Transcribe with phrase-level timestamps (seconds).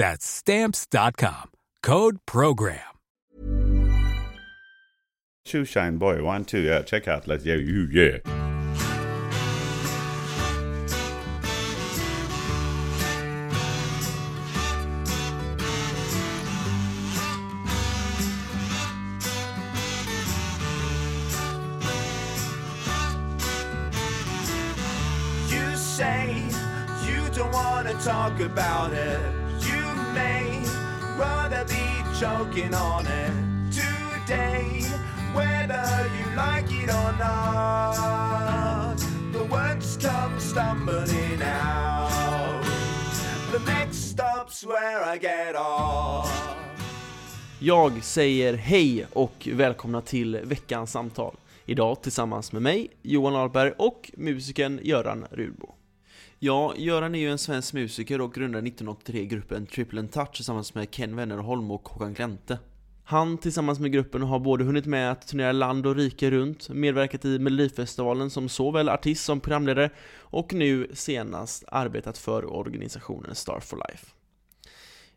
[0.00, 1.50] That's stamps.com.
[1.82, 2.80] Code program.
[5.44, 8.16] Shoe Shine Boy, one, two, yeah, check out, let's yeah, you, yeah.
[25.50, 26.42] You say
[27.04, 29.39] you don't wanna talk about it.
[32.20, 33.32] Choking on it
[33.72, 34.82] today,
[35.34, 38.98] whether you like it or not.
[39.32, 42.62] The words come stumbling out.
[43.52, 46.56] The next stop's where I get off.
[47.58, 51.36] Jag säger hej och välkomna till veckans samtal.
[51.66, 55.79] Idag tillsammans med mig, Johan Ahlberg och musikern Göran Rudbo.
[56.42, 60.74] Ja, Göran är ju en svensk musiker och grundade 1983 gruppen Triple and Touch tillsammans
[60.74, 62.58] med Ken Wennerholm och Håkan Glente.
[63.04, 67.24] Han tillsammans med gruppen har både hunnit med att turnera land och rike runt, medverkat
[67.24, 73.76] i Melodifestivalen som såväl artist som programledare och nu senast arbetat för organisationen Star for
[73.88, 74.06] Life.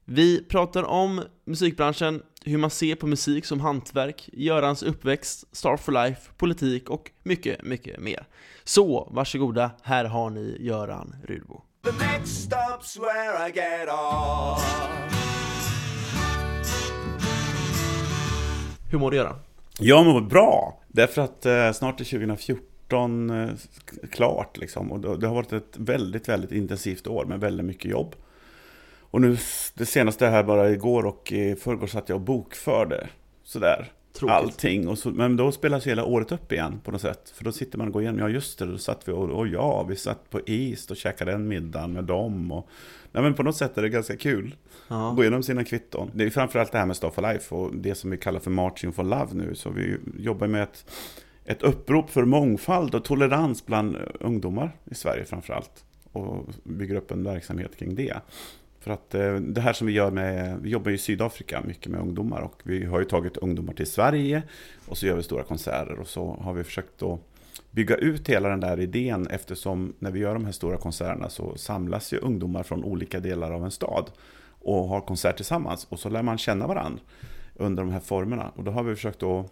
[0.06, 5.92] Vi pratar om musikbranschen, hur man ser på musik som hantverk, Görans uppväxt, Star for
[5.92, 8.26] Life, politik och mycket, mycket mer.
[8.64, 11.62] Så varsågoda, här har ni Göran Rudbo.
[11.84, 14.64] The next stop's where I get off.
[18.92, 19.36] Hur mår du Göran?
[19.80, 23.50] Jag mår bra, därför att eh, snart är 2014 eh,
[24.12, 24.92] klart liksom.
[24.92, 28.16] Och det, det har varit ett väldigt, väldigt intensivt år med väldigt mycket jobb.
[29.14, 29.38] Och nu,
[29.74, 33.08] det senaste här bara igår och i förrgår satt jag och bokförde
[33.44, 33.92] sådär.
[34.14, 34.36] Tråkigt.
[34.36, 37.30] Allting, och så, men då spelas hela året upp igen på något sätt.
[37.36, 39.48] För då sitter man och går igenom, ja just det, då satt vi och, och
[39.48, 42.52] ja, vi satt på East och käkade en middag med dem.
[42.52, 42.70] Och,
[43.12, 44.56] nej men på något sätt är det ganska kul.
[44.88, 45.14] Ja.
[45.16, 46.12] Gå igenom sina kvitton.
[46.14, 48.52] Det är framförallt det här med Star for Life och det som vi kallar för
[48.52, 49.56] Marching for Love nu.
[49.56, 50.86] Så vi jobbar med ett,
[51.46, 55.86] ett upprop för mångfald och tolerans bland ungdomar i Sverige framförallt.
[56.12, 58.16] Och bygger upp en verksamhet kring det.
[58.84, 62.02] För att eh, det här som vi gör med, vi jobbar i Sydafrika mycket med
[62.02, 64.44] ungdomar och vi har ju tagit ungdomar till Sverige
[64.88, 67.20] och så gör vi stora konserter och så har vi försökt att
[67.72, 71.58] bygga ut hela den där idén eftersom när vi gör de här stora konserterna så
[71.58, 74.12] samlas ju ungdomar från olika delar av en stad
[74.48, 77.02] och har konsert tillsammans och så lär man känna varandra
[77.56, 79.52] under de här formerna och då har vi försökt att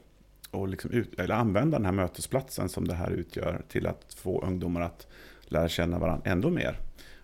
[0.51, 4.41] och liksom ut, eller använda den här mötesplatsen som det här utgör till att få
[4.41, 5.07] ungdomar att
[5.43, 6.79] lära känna varandra ändå mer.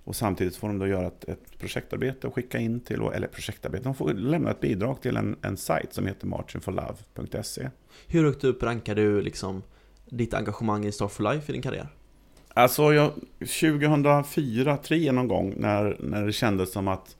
[0.07, 3.83] Och samtidigt får de då göra ett, ett projektarbete och skicka in till, eller projektarbete,
[3.83, 7.69] de får lämna ett bidrag till en, en sajt som heter marchinforlove.se.
[8.07, 9.63] Hur högt upp rankar du liksom
[10.05, 11.87] ditt engagemang i Star for Life i din karriär?
[12.49, 17.15] Alltså jag, 2004, 2003 någon gång när, när det kändes som att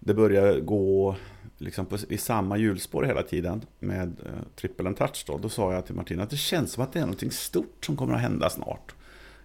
[0.00, 1.16] det började gå
[1.58, 5.72] liksom på, i samma hjulspår hela tiden med eh, Triple and Touch då, då sa
[5.72, 8.20] jag till Martina att det känns som att det är någonting stort som kommer att
[8.20, 8.94] hända snart.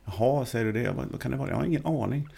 [0.06, 0.92] Jaha, säger du det?
[1.12, 1.50] Vad kan det vara?
[1.50, 2.30] Jag har ingen aning.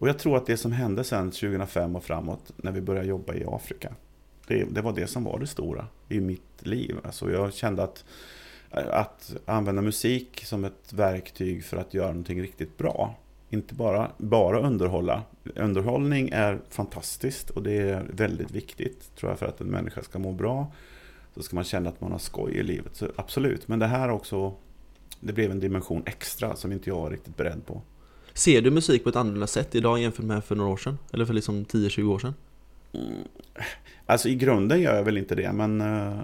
[0.00, 3.34] Och jag tror att det som hände sen 2005 och framåt när vi började jobba
[3.34, 3.94] i Afrika,
[4.46, 6.96] det, det var det som var det stora i mitt liv.
[7.04, 8.04] Alltså jag kände att,
[8.70, 13.14] att använda musik som ett verktyg för att göra någonting riktigt bra.
[13.50, 15.22] Inte bara, bara underhålla.
[15.54, 20.18] Underhållning är fantastiskt och det är väldigt viktigt tror jag för att en människa ska
[20.18, 20.72] må bra.
[21.34, 22.96] Så ska man känna att man har skoj i livet.
[22.96, 24.54] Så absolut, men det här också,
[25.20, 27.82] det blev en dimension extra som inte jag var riktigt beredd på.
[28.40, 30.98] Ser du musik på ett annorlunda sätt idag jämfört med för några år sedan?
[31.12, 32.34] Eller för liksom 10-20 år sedan?
[32.92, 33.28] Mm.
[34.06, 36.18] Alltså i grunden gör jag väl inte det, men eh,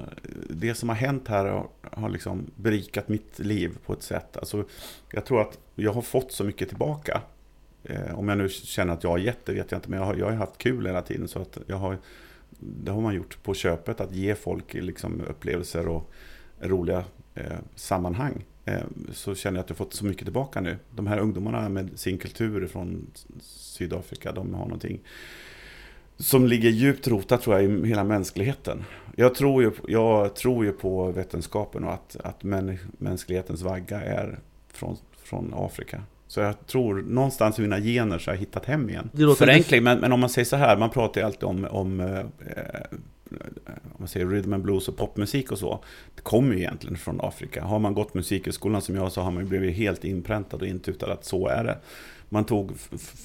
[0.50, 4.36] det som har hänt här har, har liksom berikat mitt liv på ett sätt.
[4.36, 4.64] Alltså,
[5.12, 7.22] jag tror att jag har fått så mycket tillbaka.
[7.84, 10.06] Eh, om jag nu känner att jag har gett det vet jag inte, men jag
[10.06, 11.28] har, jag har haft kul hela tiden.
[11.28, 11.98] Så att jag har,
[12.58, 16.10] det har man gjort på köpet, att ge folk liksom upplevelser och
[16.60, 17.04] roliga
[17.34, 18.44] eh, sammanhang.
[18.66, 18.80] Eh,
[19.12, 20.76] så känner jag att jag fått så mycket tillbaka nu.
[20.94, 23.06] De här ungdomarna med sin kultur från
[23.40, 25.00] Sydafrika, de har någonting
[26.16, 28.84] som ligger djupt rotat tror jag i hela mänskligheten.
[29.16, 34.38] Jag tror ju, jag tror ju på vetenskapen och att, att män, mänsklighetens vagga är
[34.72, 36.02] från, från Afrika.
[36.26, 39.10] Så jag tror någonstans i mina gener så har jag hittat hem igen.
[39.38, 42.24] Förenkling, men, men om man säger så här, man pratar ju alltid om, om eh,
[43.66, 45.84] om man säger rhythm and blues och popmusik och så.
[46.14, 47.64] Det kommer ju egentligen från Afrika.
[47.64, 51.12] Har man gått musikhögskolan som jag så har man ju blivit helt inpräntad och intutad
[51.12, 51.78] att så är det.
[52.28, 52.72] Man tog,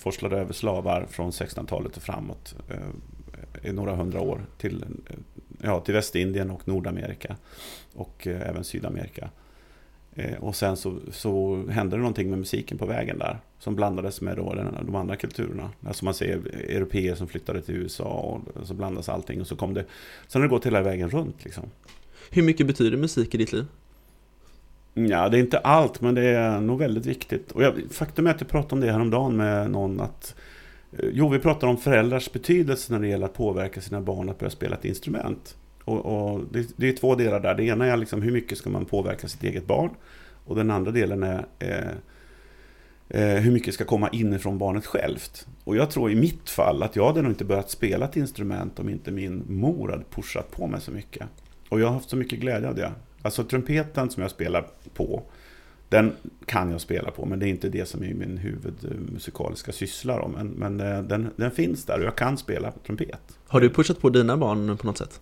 [0.04, 5.16] forslade över slavar från 1600-talet och framåt eh, i några hundra år till, eh,
[5.62, 7.36] ja, till Västindien och Nordamerika
[7.94, 9.30] och eh, även Sydamerika.
[10.16, 14.22] Eh, och sen så, så hände det någonting med musiken på vägen där som blandades
[14.22, 15.70] med då den, de andra kulturerna.
[15.88, 16.28] Alltså man ser
[16.70, 19.86] europeer som flyttade till USA och så blandas allting och så kom det.
[20.28, 21.64] Sen har det gått hela vägen runt liksom.
[22.32, 23.66] Hur mycket betyder musik i ditt liv?
[24.94, 27.52] Ja, det är inte allt, men det är nog väldigt viktigt.
[27.52, 30.36] Och jag, faktum är att jag pratade om det häromdagen med någon att
[30.98, 34.40] eh, Jo, vi pratar om föräldrars betydelse när det gäller att påverka sina barn att
[34.40, 35.56] börja spela ett instrument.
[35.92, 37.56] Och, och det, det, är två delar där.
[37.56, 39.90] Det ena är liksom hur mycket ska man påverka sitt eget barn?
[40.46, 41.92] Och den andra delen är eh,
[43.10, 45.48] eh, hur mycket ska komma inifrån barnet självt.
[45.64, 48.80] Och jag tror i mitt fall att jag hade nog inte börjat spela ett instrument
[48.80, 51.28] om inte min mor hade pushat på mig så mycket.
[51.70, 52.92] Och jag har haft så mycket glädje av det.
[53.22, 55.24] Alltså trumpeten som jag spelar på,
[55.90, 56.14] den
[56.46, 60.18] kan jag spela på, men det är inte det som är min huvudmusikaliska syssla.
[60.18, 60.28] Då.
[60.28, 63.40] Men, men eh, den, den finns där och jag kan spela trumpet.
[63.48, 65.22] Har du pushat på dina barn på något sätt?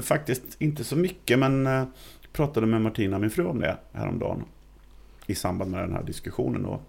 [0.00, 1.86] Faktiskt inte så mycket, men jag
[2.32, 4.44] pratade med Martina, min fru, om det häromdagen.
[5.26, 6.62] I samband med den här diskussionen.
[6.62, 6.80] Då.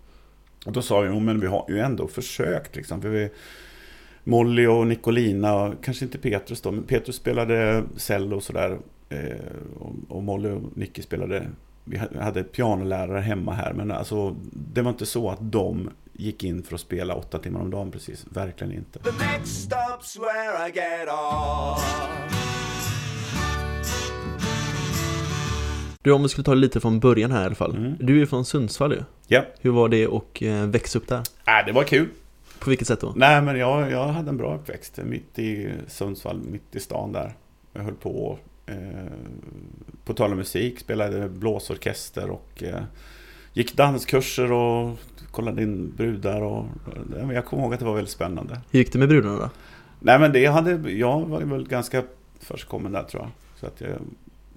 [0.65, 2.75] Och då sa vi, men vi har ju ändå försökt.
[2.75, 3.29] Liksom, för vi,
[4.23, 8.79] Molly och Nicolina, kanske inte Petrus då, men Petrus spelade cello och sådär.
[9.09, 9.38] Eh,
[10.07, 11.47] och Molly och Nicky spelade,
[11.83, 14.35] vi hade pianolärare hemma här, men alltså
[14.73, 17.91] det var inte så att de gick in för att spela åtta timmar om dagen
[17.91, 18.25] precis.
[18.29, 18.99] Verkligen inte.
[18.99, 22.72] The next stop's where I get off.
[26.03, 27.75] Du, om vi skulle ta det lite från början här i alla fall.
[27.75, 27.94] Mm.
[28.00, 29.00] Du är från Sundsvall ju.
[29.27, 31.17] Ja, Hur var det att eh, växa upp där?
[31.17, 32.07] äh, det var kul.
[32.59, 33.13] På vilket sätt då?
[33.15, 35.00] Nej, men jag, jag hade en bra uppväxt.
[35.03, 37.33] Mitt i Sundsvall, mitt i stan där.
[37.73, 38.75] Jag höll på, eh,
[40.05, 42.81] på tal om musik, spelade blåsorkester och eh,
[43.53, 44.97] gick danskurser och
[45.31, 46.41] kollade in brudar.
[46.41, 46.65] Och,
[47.19, 48.61] eh, jag kommer ihåg att det var väldigt spännande.
[48.71, 49.49] Hur gick det med brudarna då?
[49.99, 52.03] Nej, men det hade, jag var väl ganska
[52.39, 53.31] förstkommen där tror jag.
[53.59, 53.89] Så att jag,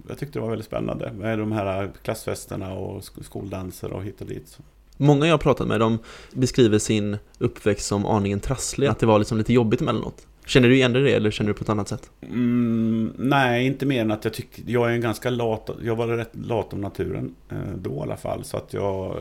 [0.08, 4.20] jag tyckte det var väldigt spännande med de här klassfesterna och sk- skoldanser och hit
[4.20, 4.58] och dit.
[4.96, 5.98] Många jag har pratat med, de
[6.32, 8.87] beskriver sin uppväxt som aningen trasslig.
[8.87, 10.26] Att det var liksom lite jobbigt emellanåt.
[10.46, 12.10] Känner du igen dig i det eller känner du på ett annat sätt?
[12.22, 16.06] Mm, nej, inte mer än att jag tyckte, jag är en ganska lat, jag var
[16.06, 18.44] rätt lat om naturen eh, då i alla fall.
[18.44, 19.16] Så att jag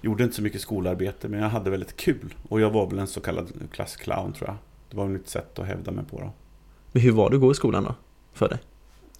[0.00, 2.34] gjorde inte så mycket skolarbete, men jag hade väldigt kul.
[2.48, 4.56] Och jag var väl en så kallad klassclown tror jag.
[4.90, 6.32] Det var mitt sätt att hävda mig på då.
[6.92, 7.94] Men hur var det att gå i skolan då?
[8.32, 8.58] För dig?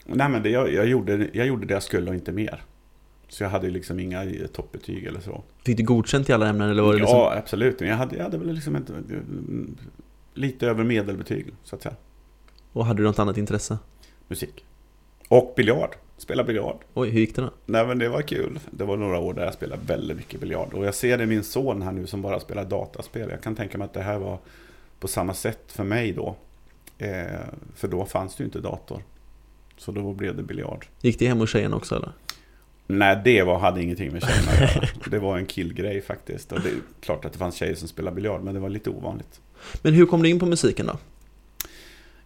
[0.05, 2.63] Nej, men det, jag, jag, gjorde, jag gjorde det jag skulle och inte mer.
[3.29, 5.43] Så jag hade liksom inga toppbetyg eller så.
[5.65, 7.19] Fick du godkänt i alla ämnen eller var det liksom...
[7.19, 7.81] Ja, absolut.
[7.81, 8.91] Jag hade, jag hade väl liksom ett,
[10.35, 11.95] lite över medelbetyg, så att säga.
[12.73, 13.79] Och hade du något annat intresse?
[14.29, 14.65] Musik.
[15.29, 15.97] Och biljard.
[16.17, 16.77] Spela biljard.
[16.95, 17.51] Oj, hur gick det då?
[17.67, 18.61] Nej men det var kul.
[18.71, 20.75] Det var några år där jag spelade väldigt mycket biljard.
[20.75, 23.31] Och jag ser det i min son här nu som bara spelar dataspel.
[23.31, 24.39] Jag kan tänka mig att det här var
[25.01, 26.37] på samma sätt för mig då.
[26.99, 27.41] Eh,
[27.75, 29.03] för då fanns det ju inte dator.
[29.77, 30.87] Så då blev det biljard.
[31.01, 32.13] Gick det hem hos tjejen också eller?
[32.87, 34.89] Nej, det var, hade ingenting med tjejerna att göra.
[35.11, 36.53] Det var en killgrej faktiskt.
[36.53, 38.91] Och det är klart att det fanns tjejer som spelade biljard, men det var lite
[38.91, 39.41] ovanligt.
[39.83, 40.99] Men hur kom du in på musiken då?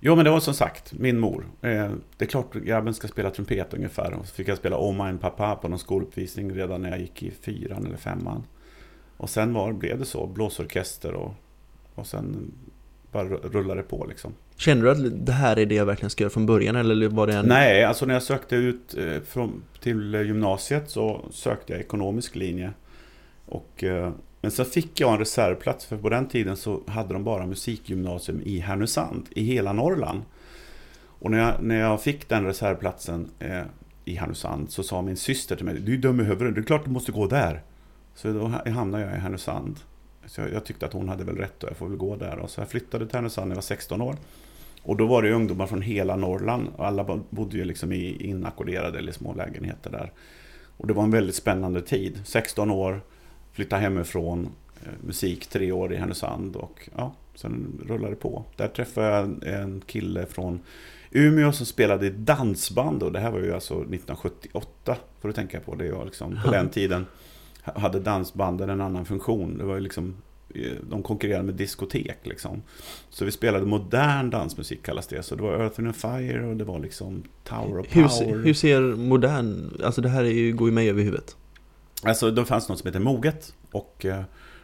[0.01, 1.47] Jo, men det var som sagt min mor.
[1.63, 4.13] Eh, det är klart grabben ska spela trumpet ungefär.
[4.13, 7.23] Och så fick jag spela Oh Mine Papa på någon skoluppvisning redan när jag gick
[7.23, 8.43] i fyran eller femman.
[9.17, 11.35] Och sen var, blev det så, blåsorkester och,
[11.95, 12.53] och sen
[13.13, 14.35] bara rullade det på liksom.
[14.59, 17.27] Kände du att det här är det jag verkligen ska göra från början eller var
[17.27, 17.47] det en...
[17.47, 22.73] Nej, alltså när jag sökte ut eh, från, till gymnasiet så sökte jag ekonomisk linje.
[23.47, 27.25] Och, eh, men så fick jag en reservplats för på den tiden så hade de
[27.25, 30.23] bara musikgymnasium i Härnösand, i hela Norrland.
[31.05, 33.63] Och när jag, när jag fick den reservplatsen eh,
[34.05, 36.65] i Härnösand så sa min syster till mig, du är dum i huvudet, det är
[36.65, 37.63] klart du måste gå där.
[38.15, 39.77] Så då hamnade jag i Härnösand.
[40.27, 42.39] Så jag, jag tyckte att hon hade väl rätt och jag får väl gå där.
[42.39, 44.17] Och så jag flyttade till Härnösand när jag var 16 år.
[44.89, 48.27] Och då var det ungdomar från hela Norrland och alla bo- bodde ju liksom i
[48.29, 50.13] inackorderade eller små lägenheter där.
[50.77, 52.21] Och det var en väldigt spännande tid.
[52.25, 53.01] 16 år,
[53.53, 54.49] flytta hemifrån,
[54.83, 58.45] eh, musik tre år i Härnösand och ja, sen rullade det på.
[58.57, 60.61] Där träffade jag en kille från
[61.11, 65.61] Umeå som spelade i dansband och det här var ju alltså 1978 får du tänka
[65.61, 65.75] på.
[65.75, 67.07] Det var liksom på den tiden
[67.63, 69.59] hade dansbanden en annan funktion.
[69.59, 70.17] Det var ju liksom
[70.91, 72.63] de konkurrerade med diskotek liksom.
[73.11, 75.23] Så vi spelade modern dansmusik kallas det.
[75.23, 78.45] Så det var Earth and Fire och det var liksom Tower of Hur, Power.
[78.45, 81.37] hur ser modern, alltså det här är ju, går ju mig över huvudet.
[82.03, 84.23] Alltså det fanns något som heter moget och eh,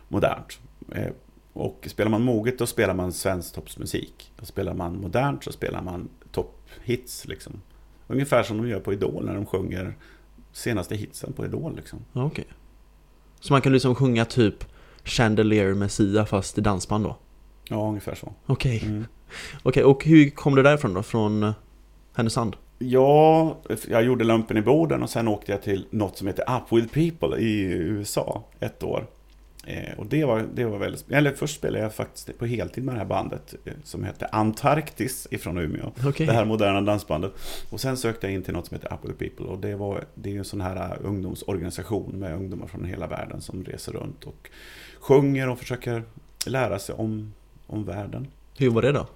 [0.09, 0.61] modernt.
[0.93, 1.11] Eh,
[1.53, 4.33] och spelar man moget då spelar man svensk toppsmusik.
[4.41, 7.61] Och spelar man modernt så spelar man topphits liksom.
[8.07, 9.95] Ungefär som de gör på Idol när de sjunger
[10.53, 11.99] senaste hitsen på Idol liksom.
[12.12, 12.47] Okej.
[13.41, 14.64] Så man kan liksom sjunga typ
[15.04, 17.16] Chandelier med Sia fast i dansband då?
[17.68, 18.32] Ja, ungefär så.
[18.46, 18.82] Okej.
[18.84, 19.06] Mm.
[19.62, 21.02] Okej, och hur kom du därifrån då?
[21.02, 21.52] Från eh,
[22.14, 22.56] Härnösand?
[22.78, 23.56] Ja,
[23.88, 26.94] jag gjorde lumpen i Boden och sen åkte jag till något som heter Up With
[26.94, 29.06] People i USA ett år.
[29.66, 32.94] Eh, och det var, det var väldigt Eller först spelade jag faktiskt på heltid med
[32.94, 35.92] det här bandet eh, som hette Antarktis ifrån Umeå.
[36.06, 36.26] Okej.
[36.26, 37.32] Det här moderna dansbandet.
[37.70, 40.04] Och sen sökte jag in till något som heter Up With People och det, var,
[40.14, 44.25] det är ju en sån här ungdomsorganisation med ungdomar från hela världen som reser runt
[44.25, 44.50] och
[45.04, 46.02] sjunger och försöker
[46.46, 47.34] lära sig om,
[47.66, 48.26] om världen.
[48.56, 49.06] Hur var det då?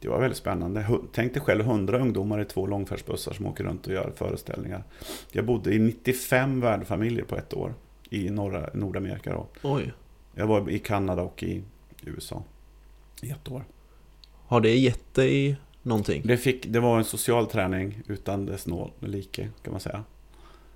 [0.00, 0.86] Det var väldigt spännande.
[1.12, 4.84] Tänk dig själv 100 ungdomar i två långfärdsbussar som åker runt och gör föreställningar.
[5.32, 7.74] Jag bodde i 95 värdfamiljer på ett år
[8.10, 9.32] i norra, Nordamerika.
[9.32, 9.46] Då.
[9.62, 9.92] Oj.
[10.34, 11.62] Jag var i Kanada och i
[12.02, 12.42] USA
[13.22, 13.64] i ett år.
[14.46, 16.22] Har det gett dig någonting?
[16.24, 20.04] Det, fick, det var en social träning utan dess nåd like kan man säga.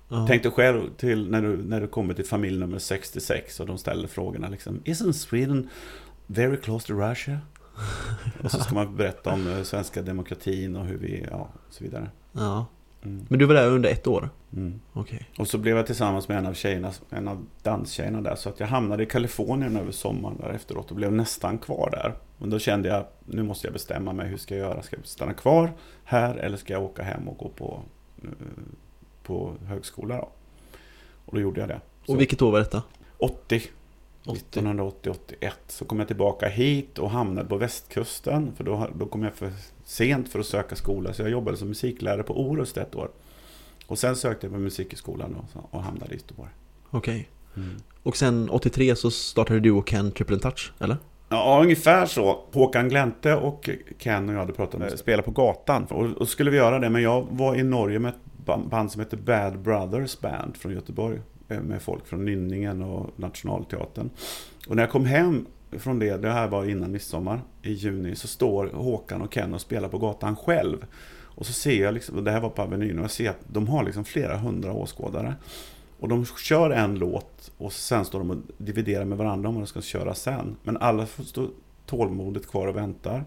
[0.09, 0.25] Ja.
[0.27, 3.77] Tänk dig själv till när du, när du kommer till familj nummer 66 och de
[3.77, 5.69] ställer frågorna liksom Isn't Sweden
[6.27, 7.39] very close to Russia?
[8.43, 11.83] och så ska man berätta om eh, svenska demokratin och hur vi, ja, och så
[11.83, 12.09] vidare.
[12.31, 12.65] Ja.
[13.03, 13.25] Mm.
[13.29, 14.29] Men du var där under ett år?
[14.53, 14.79] Mm.
[14.93, 15.29] Okej.
[15.37, 18.35] Och så blev jag tillsammans med en av tjejerna, en av danstjejerna där.
[18.35, 22.13] Så att jag hamnade i Kalifornien över sommaren där efteråt och blev nästan kvar där.
[22.37, 24.81] Men då kände jag, nu måste jag bestämma mig, hur ska jag göra?
[24.81, 25.71] Ska jag stanna kvar
[26.03, 27.81] här eller ska jag åka hem och gå på,
[28.23, 28.29] eh,
[29.29, 30.29] på högskola då?
[31.25, 31.81] Och då gjorde jag det.
[32.05, 32.83] Så Och vilket år var detta?
[33.17, 33.61] 80,
[34.25, 34.59] 80.
[34.59, 38.51] 1980-81 så kom jag tillbaka hit och hamnade på västkusten.
[38.57, 39.51] För då, då kom jag för
[39.83, 41.13] sent för att söka skola.
[41.13, 43.09] Så jag jobbade som musiklärare på Orust ett år.
[43.87, 46.49] Och sen sökte jag på musikskolan och, och hamnade i Göteborg.
[46.89, 47.29] Okej.
[48.03, 50.97] Och sen 83 så startade du och Ken Triple Touch, eller?
[51.29, 52.43] Ja, ungefär så.
[52.53, 55.85] Håkan Glänte och Ken och jag hade pratat om att spela på gatan.
[55.85, 58.99] Och, och skulle vi göra det, men jag var i Norge med ett band som
[58.99, 61.19] heter Bad Brothers Band från Göteborg.
[61.49, 64.09] Eh, med folk från Nynningen och Nationalteatern.
[64.67, 68.27] Och när jag kom hem från det, det här var innan midsommar i juni, så
[68.27, 70.85] står Håkan och Ken och spelar på gatan själv.
[71.39, 73.39] Och så ser jag, liksom, och det här var på Avenyn, och jag ser att
[73.47, 75.35] de har liksom flera hundra åskådare.
[75.99, 79.63] Och de kör en låt och sen står de och dividerar med varandra om vad
[79.63, 80.55] de ska köra sen.
[80.63, 81.49] Men alla står
[81.85, 83.23] tålmodigt kvar och väntar.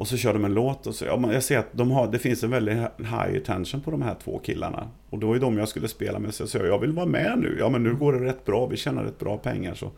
[0.00, 2.18] Och så kör de en låt och så, ja, jag ser att de har, det
[2.18, 4.90] finns en väldigt high attention på de här två killarna.
[5.10, 7.06] Och det var ju de jag skulle spela med, så jag sa jag vill vara
[7.06, 7.56] med nu.
[7.58, 9.74] Ja men nu går det rätt bra, vi tjänar rätt bra pengar.
[9.74, 9.90] Så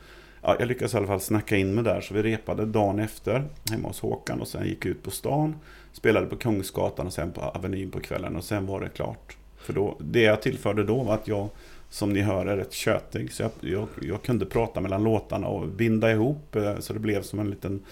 [0.43, 3.45] ja, jag lyckades i alla fall snacka in mig där, så vi repade dagen efter
[3.71, 5.55] hemma hos Håkan och sen gick ut på stan.
[5.93, 9.37] Spelade på Kungsgatan och sen på Avenyn på kvällen och sen var det klart.
[9.57, 11.49] För då, det jag tillförde då var att jag,
[11.89, 13.33] som ni hör, är rätt tjötig.
[13.33, 17.23] Så jag, jag, jag kunde prata mellan låtarna och binda ihop eh, så det blev
[17.23, 17.83] som en liten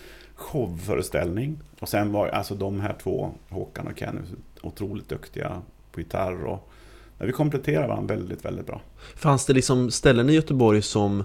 [0.40, 1.58] showföreställning.
[1.80, 4.18] Och sen var alltså de här två, Håkan och Kenny,
[4.62, 6.44] otroligt duktiga på gitarr.
[6.44, 6.70] Och,
[7.18, 8.80] vi kompletterar varandra väldigt, väldigt bra.
[9.16, 11.24] Fanns det liksom ställen i Göteborg som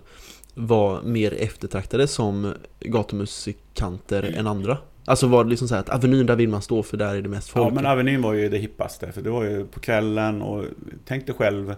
[0.54, 4.78] var mer eftertraktade som gatumusikanter än andra?
[5.06, 7.30] Alltså var det liksom så att Avenyn där vill man stå för där är det
[7.30, 7.72] mest folk?
[7.72, 9.12] Ja, men Avenyn var ju det hippaste.
[9.12, 10.66] För det var ju på kvällen och
[11.06, 11.76] tänk dig själv.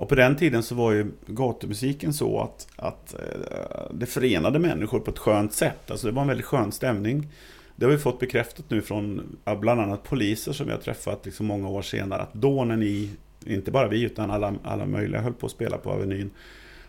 [0.00, 5.00] Och på den tiden så var ju gatumusiken så att, att eh, det förenade människor
[5.00, 5.90] på ett skönt sätt.
[5.90, 7.28] Alltså det var en väldigt skön stämning.
[7.76, 11.46] Det har vi fått bekräftat nu från bland annat poliser som vi har träffat liksom
[11.46, 12.22] många år senare.
[12.22, 13.10] Att då när ni,
[13.46, 16.30] inte bara vi utan alla, alla möjliga höll på att spela på Avenyn.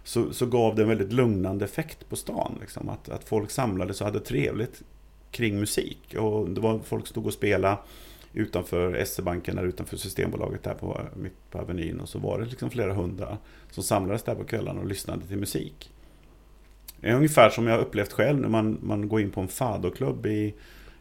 [0.03, 2.57] Så, så gav det en väldigt lugnande effekt på stan.
[2.61, 2.89] Liksom.
[2.89, 4.81] Att, att folk samlades och hade trevligt
[5.31, 6.15] kring musik.
[6.19, 7.77] Och det var folk stod och spelade
[8.33, 11.99] utanför SE-banken utanför Systembolaget där på, mitt på Avenyn.
[11.99, 13.37] Och så var det liksom flera hundra
[13.71, 15.91] som samlades där på kvällarna och lyssnade till musik.
[17.03, 20.53] Ungefär som jag upplevt själv när man, man går in på en fadoklubb i,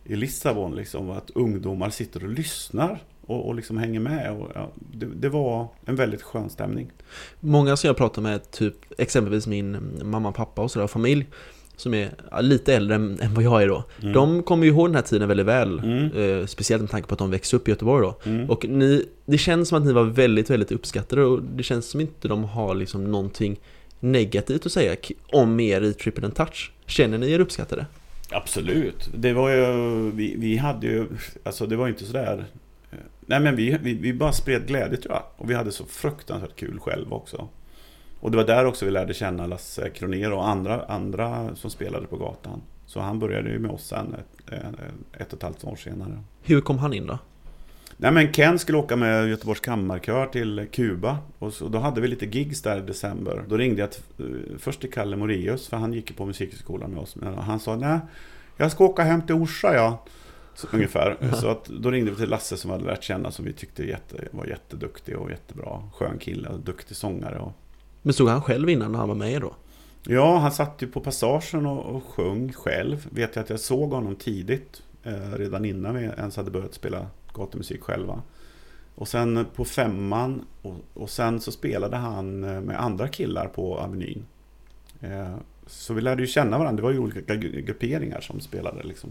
[0.05, 4.33] i Lissabon, liksom, att ungdomar sitter och lyssnar och, och liksom hänger med.
[4.33, 6.91] Och, ja, det, det var en väldigt skön stämning.
[7.41, 11.27] Många som jag pratar med, typ exempelvis min mamma, pappa och sådär, familj,
[11.81, 12.11] som är
[12.43, 13.85] lite äldre än, än vad jag är då.
[14.03, 14.13] Mm.
[14.13, 15.79] De kommer ju ihåg den här tiden väldigt väl.
[15.79, 16.41] Mm.
[16.41, 18.31] Eh, speciellt med tanke på att de växte upp i Göteborg då.
[18.31, 18.51] Mm.
[18.51, 22.01] Och ni, det känns som att ni var väldigt, väldigt uppskattade och det känns som
[22.01, 23.61] inte de har liksom någonting
[24.01, 24.97] negativt att säga
[25.33, 26.73] om er i Triple and Touch.
[26.87, 27.87] Känner ni er uppskattade?
[28.31, 29.11] Absolut.
[29.15, 31.07] Det var ju, vi, vi hade ju,
[31.43, 32.45] alltså det var ju inte sådär
[32.91, 35.23] eh, Nej men vi, vi, vi bara spred glädje tror jag.
[35.37, 37.49] Och vi hade så fruktansvärt kul själva också.
[38.21, 42.07] Och det var där också vi lärde känna Lasse Kronér och andra, andra som spelade
[42.07, 42.63] på gatan.
[42.87, 44.53] Så han började ju med oss sen ett,
[45.21, 46.23] ett och ett halvt år senare.
[46.43, 47.19] Hur kom han in då?
[47.97, 52.09] Nej men Ken skulle åka med Göteborgs kammarkör till Kuba och så, då hade vi
[52.09, 53.45] lite gigs där i december.
[53.49, 57.01] Då ringde jag eh, först till Kalle Moraeus för han gick ju på musikhögskolan med
[57.01, 57.17] oss.
[57.17, 57.99] Men han sa nej,
[58.57, 60.05] jag ska åka hem till Orsa ja.
[60.55, 61.17] Så, ungefär.
[61.41, 64.29] Så att, då ringde vi till Lasse som hade lärt känna som vi tyckte jätte,
[64.31, 65.83] var jätteduktig och jättebra.
[65.95, 67.39] Skön kille duktig sångare.
[67.39, 67.53] Och,
[68.03, 69.55] men stod han själv innan när han var med då?
[70.07, 73.07] Ja, han satt ju på passagen och, och sjöng själv.
[73.11, 74.83] Vet jag att jag såg honom tidigt.
[75.03, 78.23] Eh, redan innan vi ens hade börjat spela gatumusik själva.
[78.95, 83.79] Och sen på femman och, och sen så spelade han eh, med andra killar på
[83.79, 84.25] Avenyn.
[85.01, 85.35] Eh,
[85.67, 86.77] så vi lärde ju känna varandra.
[86.77, 89.11] Det var ju olika grupperingar som spelade liksom.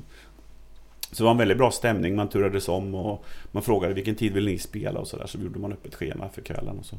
[1.12, 2.16] Så det var en väldigt bra stämning.
[2.16, 5.26] Man turades om och man frågade vilken tid vill ni spela och sådär.
[5.28, 6.96] Så gjorde man upp ett schema för kvällen och så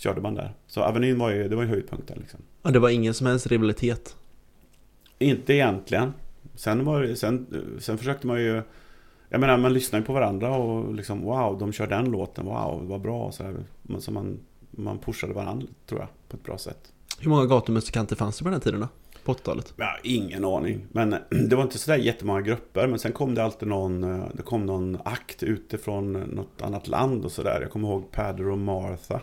[0.00, 0.54] körde man där.
[0.66, 2.40] Så Avenyn var ju, det var ju höjdpunkten liksom.
[2.62, 4.16] Ja, det var ingen som helst rivalitet.
[5.18, 6.12] Inte egentligen.
[6.54, 7.46] Sen, var, sen,
[7.80, 8.62] sen försökte man ju...
[9.28, 12.86] Jag menar, man lyssnar ju på varandra och liksom wow, de kör den låten, wow,
[12.88, 13.32] vad bra.
[13.32, 13.54] Så, här.
[13.82, 14.38] Man- så man,
[14.70, 16.92] man pushade varandra, tror jag, på ett bra sätt.
[17.20, 18.88] Hur många gatumusikanter fanns det på den här tiden då?
[19.24, 19.74] På 80-talet?
[19.76, 20.86] Ja, ingen aning.
[20.92, 21.10] Men
[21.48, 22.86] det var inte sådär jättemånga grupper.
[22.86, 27.24] Men sen kom det alltid någon, eh, det kom någon akt utifrån något annat land
[27.24, 27.58] och sådär.
[27.60, 29.20] Jag kommer ihåg Padder och Martha.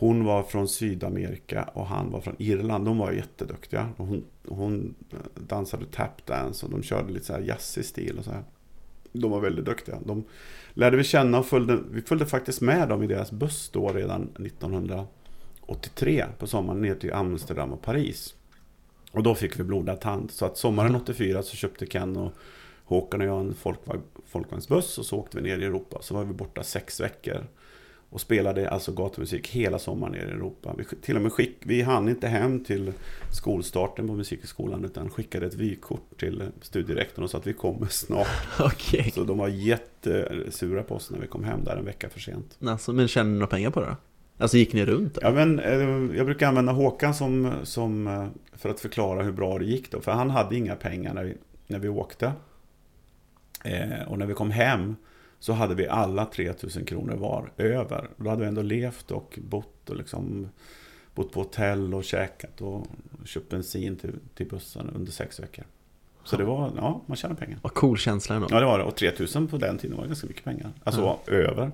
[0.00, 2.84] Hon var från Sydamerika och han var från Irland.
[2.84, 3.88] De var jätteduktiga.
[3.96, 4.94] Hon, hon
[5.34, 8.44] dansade tapdance och de körde lite så här jazzig stil och så här.
[9.12, 9.98] De var väldigt duktiga.
[10.04, 10.24] De
[10.74, 14.22] lärde vi känna och följde, vi följde faktiskt med dem i deras buss då redan
[14.22, 18.34] 1983 på sommaren ner till Amsterdam och Paris.
[19.12, 20.30] Och då fick vi blodad tand.
[20.30, 22.32] Så att sommaren 84 så köpte Ken och
[22.84, 25.98] Håkan och jag en folkvagn, folkvagnsbuss och så åkte vi ner i Europa.
[26.00, 27.46] Så var vi borta sex veckor.
[28.10, 30.74] Och spelade alltså gatumusik hela sommaren nere i Europa.
[30.78, 32.92] Vi, till och med skick, vi hann inte hem till
[33.32, 38.26] skolstarten på Musikhögskolan utan skickade ett vykort till studierektorn och sa att vi kommer snart.
[38.60, 39.10] Okej.
[39.14, 42.58] Så de var jättesura på oss när vi kom hem där en vecka för sent.
[42.60, 43.96] Alltså, men tjänade ni några pengar på det då?
[44.38, 45.14] Alltså gick ni runt?
[45.14, 45.20] Då?
[45.24, 49.58] Ja, men, eh, jag brukar använda Håkan som, som, eh, för att förklara hur bra
[49.58, 50.00] det gick då.
[50.00, 51.34] För han hade inga pengar när vi,
[51.66, 52.32] när vi åkte.
[53.64, 54.96] Eh, och när vi kom hem
[55.38, 58.10] så hade vi alla 3000 kronor var över.
[58.16, 60.48] Då hade vi ändå levt och bott och liksom
[61.14, 62.86] bott på hotell och käkat och
[63.24, 65.64] köpt bensin till, till bussen under sex veckor.
[66.24, 67.58] Så det var, ja, man tjänade pengar.
[67.62, 68.48] Vad cool känsla ändå.
[68.50, 68.84] Ja, det var det.
[68.84, 70.72] Och 3000 på den tiden var ganska mycket pengar.
[70.84, 71.70] Alltså över.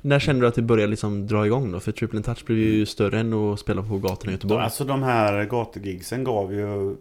[0.00, 1.80] När kände du att det började liksom dra igång då?
[1.80, 4.64] För Triple Touch blev ju större än att spela på gatorna i Göteborg.
[4.64, 6.96] Alltså de här gatugigsen gav ju eh,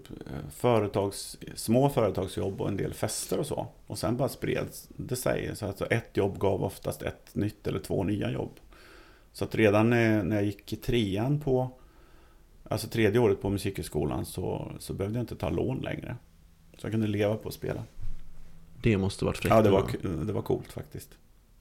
[0.55, 3.67] företags, små företagsjobb och en del fester och så.
[3.87, 5.55] Och sen bara spreds det sig.
[5.55, 8.59] Så alltså ett jobb gav oftast ett nytt eller två nya jobb.
[9.33, 11.69] Så att redan när jag gick i trean på,
[12.63, 16.15] alltså tredje året på musikhögskolan så, så behövde jag inte ta lån längre.
[16.77, 17.83] Så jag kunde leva på att spela.
[18.81, 19.55] Det måste varit fräckt.
[19.55, 19.85] Ja, det var,
[20.25, 21.09] det var coolt faktiskt.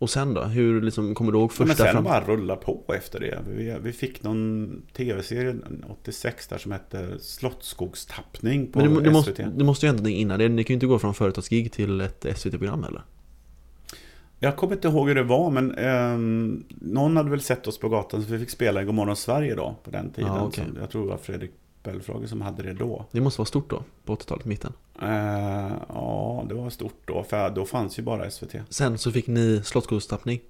[0.00, 0.42] Och sen då?
[0.42, 2.04] Hur liksom, kommer du ihåg Ja, men första sen fram...
[2.04, 3.38] bara rulla på efter det.
[3.48, 5.56] Vi, vi fick någon tv-serie
[5.88, 9.12] 86 där som hette Slottsskogstappning på Men det, det, SVT.
[9.12, 10.48] måste, det måste ju hända någonting innan det.
[10.48, 13.02] Ni kan ju inte gå från företagsgig till ett SVT-program heller.
[14.38, 17.88] Jag kommer inte ihåg hur det var, men ehm, någon hade väl sett oss på
[17.88, 20.30] gatan så vi fick spela i Godmorgon Sverige då, på den tiden.
[20.32, 20.64] Ja, okej.
[20.74, 21.50] Så jag tror det var Fredrik
[21.82, 23.04] Belfrage som hade det då.
[23.10, 24.72] Det måste vara stort då, på 80-talet, mitten.
[25.02, 28.54] Eh, ja, det var stort då, för då fanns ju bara SVT.
[28.68, 30.40] Sen så fick ni Slottsskogstappning.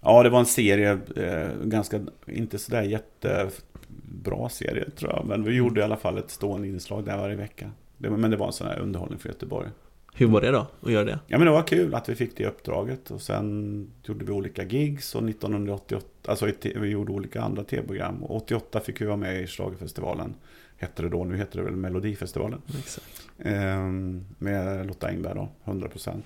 [0.00, 5.54] Ja, det var en serie, eh, ganska, inte sådär jättebra serie tror jag, men vi
[5.54, 7.70] gjorde i alla fall ett stående inslag där varje vecka.
[7.96, 9.68] Det, men det var en sån här underhållning för Göteborg.
[10.14, 11.18] Hur var det då, att göra det?
[11.26, 14.64] Ja men det var kul att vi fick det uppdraget och sen gjorde vi olika
[14.64, 19.42] gigs och 1988, alltså vi gjorde olika andra tv-program och 88 fick vi vara med
[19.42, 20.34] i Schlagerfestivalen.
[20.80, 22.62] Hette det då, nu heter det väl Melodifestivalen.
[22.78, 23.28] Exakt.
[23.38, 26.22] Ehm, med Lotta Engberg då, 100%.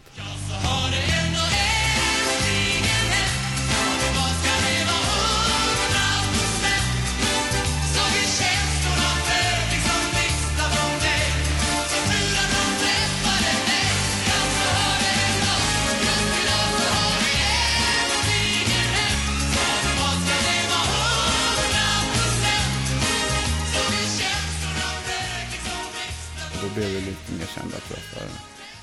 [26.75, 28.29] Blev vi lite mer kända tror jag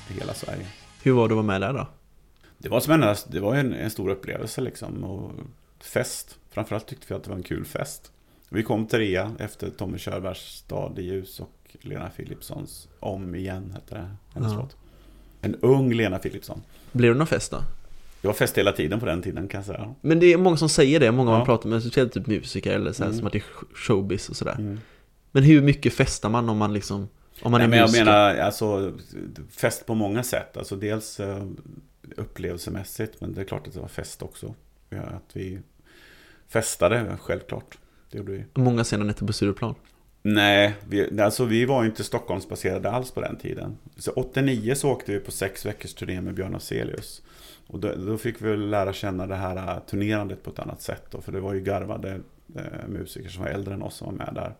[0.06, 0.66] för hela Sverige.
[1.02, 1.88] Hur var det att vara med där då?
[2.58, 5.04] Det var spännande, det var en, en stor upplevelse liksom.
[5.04, 5.32] Och
[5.80, 6.38] fest.
[6.50, 8.12] Framförallt tyckte vi att det var en kul fest.
[8.48, 13.94] Vi kom trea efter Tommy Körbergs Stad i ljus och Lena Philipssons Om igen hette
[13.94, 14.10] det.
[14.34, 14.76] Hennes låt.
[15.40, 16.62] En ung Lena Philipsson.
[16.92, 17.62] Blev det någon fest då?
[18.20, 19.94] Det var fest hela tiden på den tiden kan jag säga.
[20.00, 21.44] Men det är många som säger det, många man Ja.
[21.46, 23.18] pratar med, speciellt typ musiker eller så här, Mm.
[23.18, 24.54] som att det är showbiz och sådär.
[24.58, 24.80] Mm.
[25.32, 27.08] Men hur mycket festar man om man liksom,
[27.42, 28.04] om man Nej, är men jag musiker?
[28.04, 28.92] menar alltså
[29.50, 30.56] fest på många sätt.
[30.56, 31.44] Alltså dels eh,
[32.16, 34.54] upplevelsemässigt, men det är klart att det var fest också.
[34.90, 35.58] Att vi
[36.48, 37.78] festade, självklart.
[38.10, 38.44] Det gjorde vi.
[38.54, 39.74] Många sena nätter på Stureplan.
[40.22, 43.78] Nej, vi, alltså vi var inte Stockholmsbaserade alls på den tiden.
[43.96, 47.22] Så 89 så åkte vi på sex veckors turné med Björn Afzelius.
[47.66, 51.02] Och då, då fick vi lära känna det här eh, turnerandet på ett annat sätt.
[51.10, 52.20] Då, för det var ju garvade
[52.56, 54.54] eh, musiker som var äldre än oss som var med där.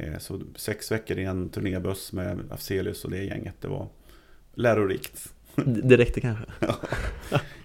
[0.00, 3.88] Eh, så sex veckor i en turnébuss med Afzelius och det gänget, det var
[4.54, 5.34] lärorikt.
[5.64, 6.44] Det räckte kanske?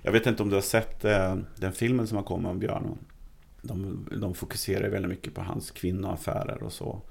[0.02, 2.98] Jag vet inte om du har sett eh, den filmen som har kommit om Björn.
[3.62, 7.02] De, de fokuserar väldigt mycket på hans kvinnoaffärer och så.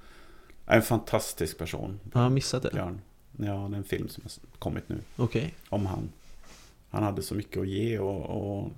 [0.65, 1.99] En fantastisk person.
[2.13, 2.69] Jag har missat det.
[2.73, 3.01] Björn.
[3.37, 5.53] Ja, det är en film som har kommit nu Okej.
[5.69, 6.09] om han.
[6.89, 8.71] Han hade så mycket att ge och, och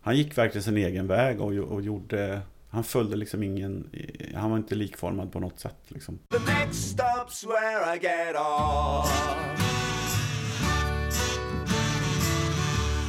[0.00, 2.40] han gick verkligen sin egen väg och, och gjorde
[2.72, 3.90] han följde liksom ingen,
[4.34, 6.18] han var inte likformad på något sätt liksom.
[6.30, 9.28] The next stop's where I get off.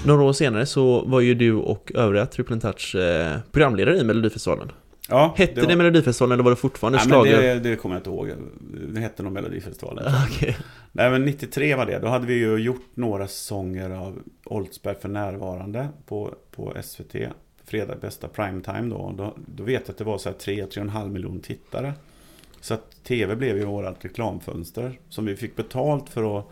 [0.06, 4.72] Några år senare så var ju du och övriga Triple Touch eh, programledare i Melodifestivalen.
[5.10, 7.42] Ja, Hette det, var- Melodifestivalen eller var det fortfarande Nej, men schlager?
[7.54, 8.32] det, det kommer jag inte ihåg.
[8.94, 10.14] Det hette nog Melodifestivalen.
[10.30, 10.58] Okej.
[10.92, 12.00] Nej men 93 var det.
[12.00, 17.16] Då hade vi ju gjort några säsonger av Oldsberg för närvarande på, på SVT.
[17.66, 19.14] Fredag bästa primetime då.
[19.18, 19.34] då.
[19.46, 21.94] Då vet jag att det var så här 3-3,5 miljon tittare.
[22.62, 25.00] Så att TV blev ju vårat reklamfönster.
[25.10, 26.46] Som vi fick betalt för att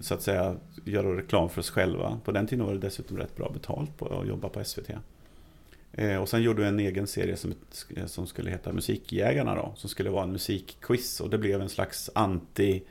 [0.00, 2.20] så att säga göra reklam för oss själva.
[2.24, 4.90] På den tiden var det dessutom rätt bra betalt på att jobba på SVT.
[5.92, 7.54] Eh, och sen gjorde vi en egen serie som,
[8.06, 9.72] som skulle heta Musikjägarna då.
[9.76, 11.20] Som skulle vara en musikquiz.
[11.20, 12.82] Och det blev en slags anti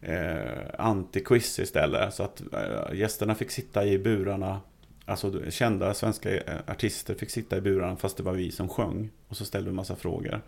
[0.00, 2.14] eh, anti-quiz istället.
[2.14, 4.60] Så att eh, gästerna fick sitta i burarna.
[5.06, 9.10] Alltså kända svenska eh, artister fick sitta i burarna fast det var vi som sjöng.
[9.28, 10.42] Och så ställde vi en massa frågor.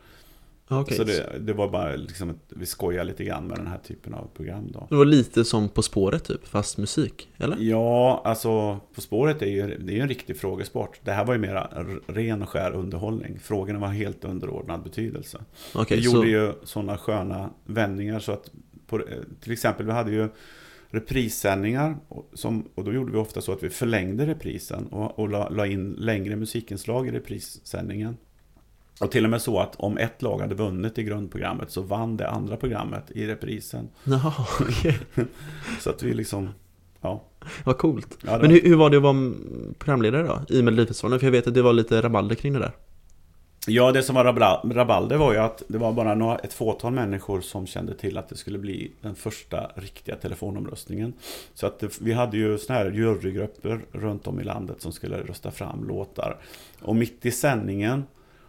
[0.68, 0.96] Okej.
[0.96, 4.14] Så det, det var bara liksom att vi skojar lite grann med den här typen
[4.14, 4.86] av program då.
[4.90, 7.56] Det var lite som På spåret typ, fast musik, eller?
[7.60, 11.00] Ja, alltså På spåret är ju, det är ju en riktig frågesport.
[11.04, 13.38] Det här var ju mera ren och skär underhållning.
[13.38, 15.38] Frågorna var helt underordnad betydelse.
[15.74, 16.16] Okej, vi så...
[16.16, 18.50] gjorde ju sådana sköna vändningar så att
[18.86, 19.02] på,
[19.40, 20.28] till exempel vi hade ju
[20.90, 25.28] reprissändningar och, som, och då gjorde vi ofta så att vi förlängde reprisen och, och
[25.28, 28.16] la, la in längre musikinslag i reprissändningen.
[29.00, 32.16] Och till och med så att om ett lag hade vunnit i grundprogrammet så vann
[32.16, 33.88] det andra programmet i reprisen.
[34.04, 34.98] Jaha, okej.
[35.80, 36.48] Så att vi liksom,
[37.00, 37.24] ja.
[37.64, 38.18] Vad coolt.
[38.26, 39.32] ja Men hur, hur var det att vara
[39.78, 41.20] programledare då, i Melodifestivalen?
[41.20, 42.72] För jag vet att det var lite rabalder kring det där.
[43.70, 44.24] Ja, det som var
[44.74, 48.28] rabalder var ju att det var bara några, ett fåtal människor som kände till att
[48.28, 51.12] det skulle bli den första riktiga telefonomröstningen.
[51.54, 55.16] Så att det, vi hade ju såna här jurygrupper runt om i landet som skulle
[55.16, 56.36] rösta fram låtar.
[56.82, 58.04] Och mitt i sändningen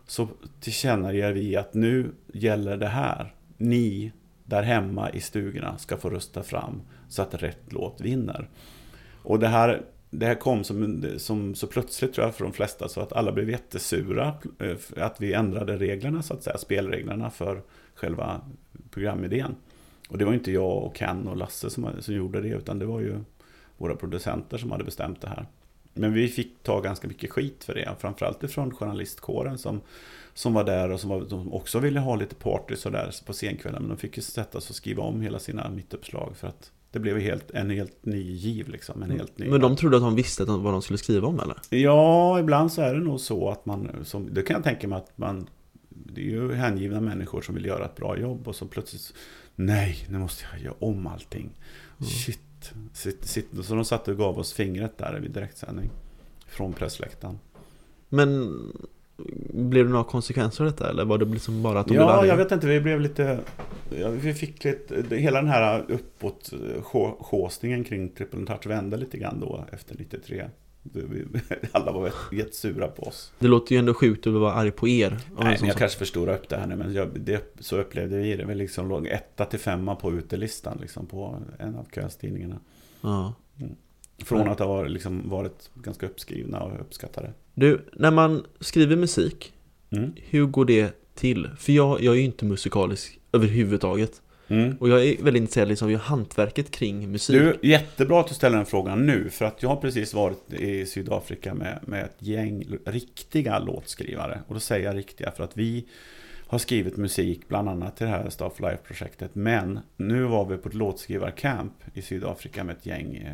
[0.08, 0.28] så
[0.60, 3.34] tillkännager vi att nu gäller det här.
[3.58, 4.12] Ni
[4.46, 8.50] där hemma i stugorna ska få rösta fram så att rätt låt vinner.
[9.24, 12.90] Och det här, det här kom som, som så plötsligt tror jag för de flesta
[12.90, 14.34] så att alla blev jättesura.
[14.60, 17.62] Eh, att vi ändrade reglerna så att säga, spelreglerna för
[17.96, 18.42] själva
[18.92, 19.56] programidén.
[20.10, 22.86] Och det var inte jag och Ken och Lasse som, som gjorde det utan det
[22.86, 23.20] var ju
[23.78, 25.46] våra producenter som hade bestämt det här.
[25.94, 29.82] Men vi fick ta ganska mycket skit för det, framförallt ifrån journalistkåren som,
[30.34, 33.82] som var där och som, var, som också ville ha lite party sådär på scenkvällen.
[33.82, 37.00] Men de fick ju sätta sig och skriva om hela sina mittuppslag för att det
[37.00, 39.04] blev helt, en helt ny giv liksom.
[39.04, 41.58] En helt ny Men de trodde att de visste vad de skulle skriva om eller?
[41.70, 44.98] Ja, ibland så är det nog så att man, som, det kan jag tänka mig
[44.98, 45.48] att man,
[45.90, 49.14] det är ju hängivna människor som vill göra ett bra jobb och så plötsligt,
[49.56, 51.50] nej, nu måste jag göra om allting.
[52.00, 52.40] Shit.
[52.94, 55.90] Sitt, sitt, så de satte och gav oss fingret där vid direktsändning.
[56.48, 57.40] Från pressläktaren.
[58.10, 58.58] Men
[59.54, 62.38] blev det några konsekvenser av detta eller var det liksom bara att de Ja, jag
[62.38, 63.40] vet inte, vi blev lite,
[64.22, 66.52] vi fick lite, hela den här uppåt
[66.82, 70.46] sjå- sjåsningen kring Triple Touch vände lite grann då efter 93.
[70.84, 71.26] Vi- vi-
[71.72, 73.32] Alla var jättesura på oss.
[73.40, 75.10] Det låter ju ändå sjukt att vara arg på er.
[75.10, 78.18] Nej, sån men jag kanske förstorar upp det här nu, men jag, det, så upplevde
[78.18, 78.46] vi det.
[78.46, 82.60] Vi liksom låg etta till femma på utelistan liksom, på en av köstidningarna.
[83.02, 83.34] Ja.
[84.26, 84.52] Från Ja.
[84.52, 87.34] att ha liksom varit ganska uppskrivna och uppskattade.
[87.54, 89.54] Du, när man skriver musik,
[89.92, 90.12] Mm.
[90.16, 91.50] hur går det till?
[91.58, 94.22] För jag, jag är ju inte musikalisk överhuvudtaget.
[94.48, 94.76] Mm.
[94.80, 97.36] Och jag är väldigt intresserad liksom, av hantverket kring musik.
[97.62, 100.86] Du, jättebra att du ställer den frågan nu, för att jag har precis varit i
[100.86, 104.42] Sydafrika med, med ett gäng riktiga låtskrivare.
[104.48, 105.86] Och då säger jag riktiga för att vi
[106.48, 109.36] har skrivit musik, bland annat till det här Staff Life-projektet.
[109.36, 113.32] Men nu var vi på ett låtskrivarcamp i Sydafrika med ett gäng eh,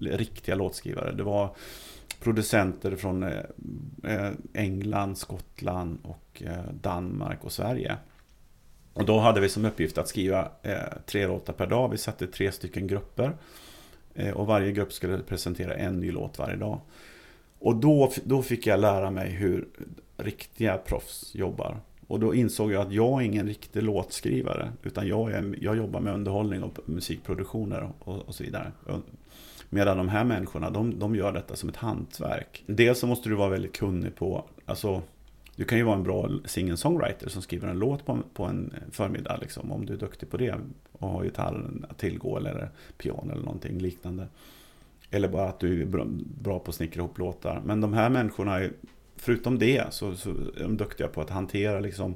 [0.00, 1.12] riktiga låtskrivare.
[1.12, 1.56] Det var
[2.24, 3.38] producenter från eh,
[4.04, 7.96] eh, England, Skottland och eh, Danmark och Sverige.
[8.92, 10.48] Och då hade vi som uppgift att skriva
[11.06, 11.88] tre låtar per dag.
[11.88, 13.36] Vi satte tre stycken grupper.
[14.34, 16.80] Och varje grupp skulle presentera en ny låt varje dag.
[17.58, 19.68] Och då, då fick jag lära mig hur
[20.16, 21.80] riktiga proffs jobbar.
[22.06, 24.72] Och då insåg jag att jag är ingen riktig låtskrivare.
[24.82, 28.72] Utan jag, är, jag jobbar med underhållning och musikproduktioner och, och så vidare.
[29.70, 32.64] Medan de här människorna, de, de gör detta som ett hantverk.
[32.66, 35.02] Dels så måste du vara väldigt kunnig på, alltså
[35.56, 39.38] du kan ju vara en bra singer-songwriter som skriver en låt på, på en förmiddag
[39.40, 40.54] liksom, om du är duktig på det
[40.92, 44.26] och har gitarren att tillgå eller piano eller någonting liknande.
[45.10, 46.06] Eller bara att du är bra,
[46.42, 47.62] bra på att snickra ihop låtar.
[47.64, 48.72] Men de här människorna, är,
[49.16, 52.14] förutom det, så, så är de duktiga på att hantera liksom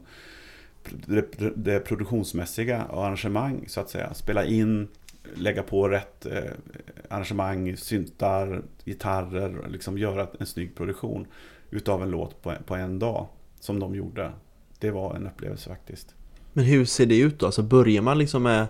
[1.07, 4.15] det, det produktionsmässiga och arrangemang så att säga.
[4.15, 4.89] Spela in,
[5.35, 6.43] lägga på rätt eh,
[7.09, 11.27] arrangemang, syntar, gitarrer, liksom göra en snygg produktion
[11.71, 13.27] utav en låt på, på en dag.
[13.61, 14.33] Som de gjorde.
[14.79, 16.15] Det var en upplevelse faktiskt.
[16.53, 17.47] Men hur ser det ut då?
[17.47, 18.67] Alltså börjar man liksom med...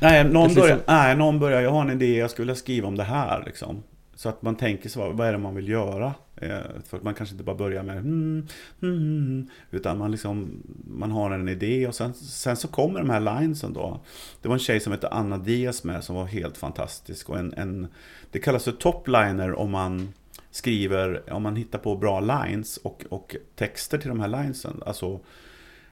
[0.00, 2.54] Nej, någon Precis börjar, som- nej, någon börjar, jag har en idé, jag skulle vilja
[2.54, 3.82] skriva om det här liksom.
[4.24, 6.14] Så att man tänker så, vad är det man vill göra?
[6.36, 8.46] Eh, för att man kanske inte bara börjar med mm,
[8.82, 13.10] mm, mm, Utan man liksom, man har en idé och sen, sen så kommer de
[13.10, 14.00] här linesen då.
[14.42, 17.30] Det var en tjej som hette Anna Diaz med som var helt fantastisk.
[17.30, 17.86] Och en, en,
[18.30, 20.12] det kallas för topliner om man
[20.50, 24.82] skriver, om man hittar på bra lines och, och texter till de här linesen.
[24.86, 25.20] Alltså,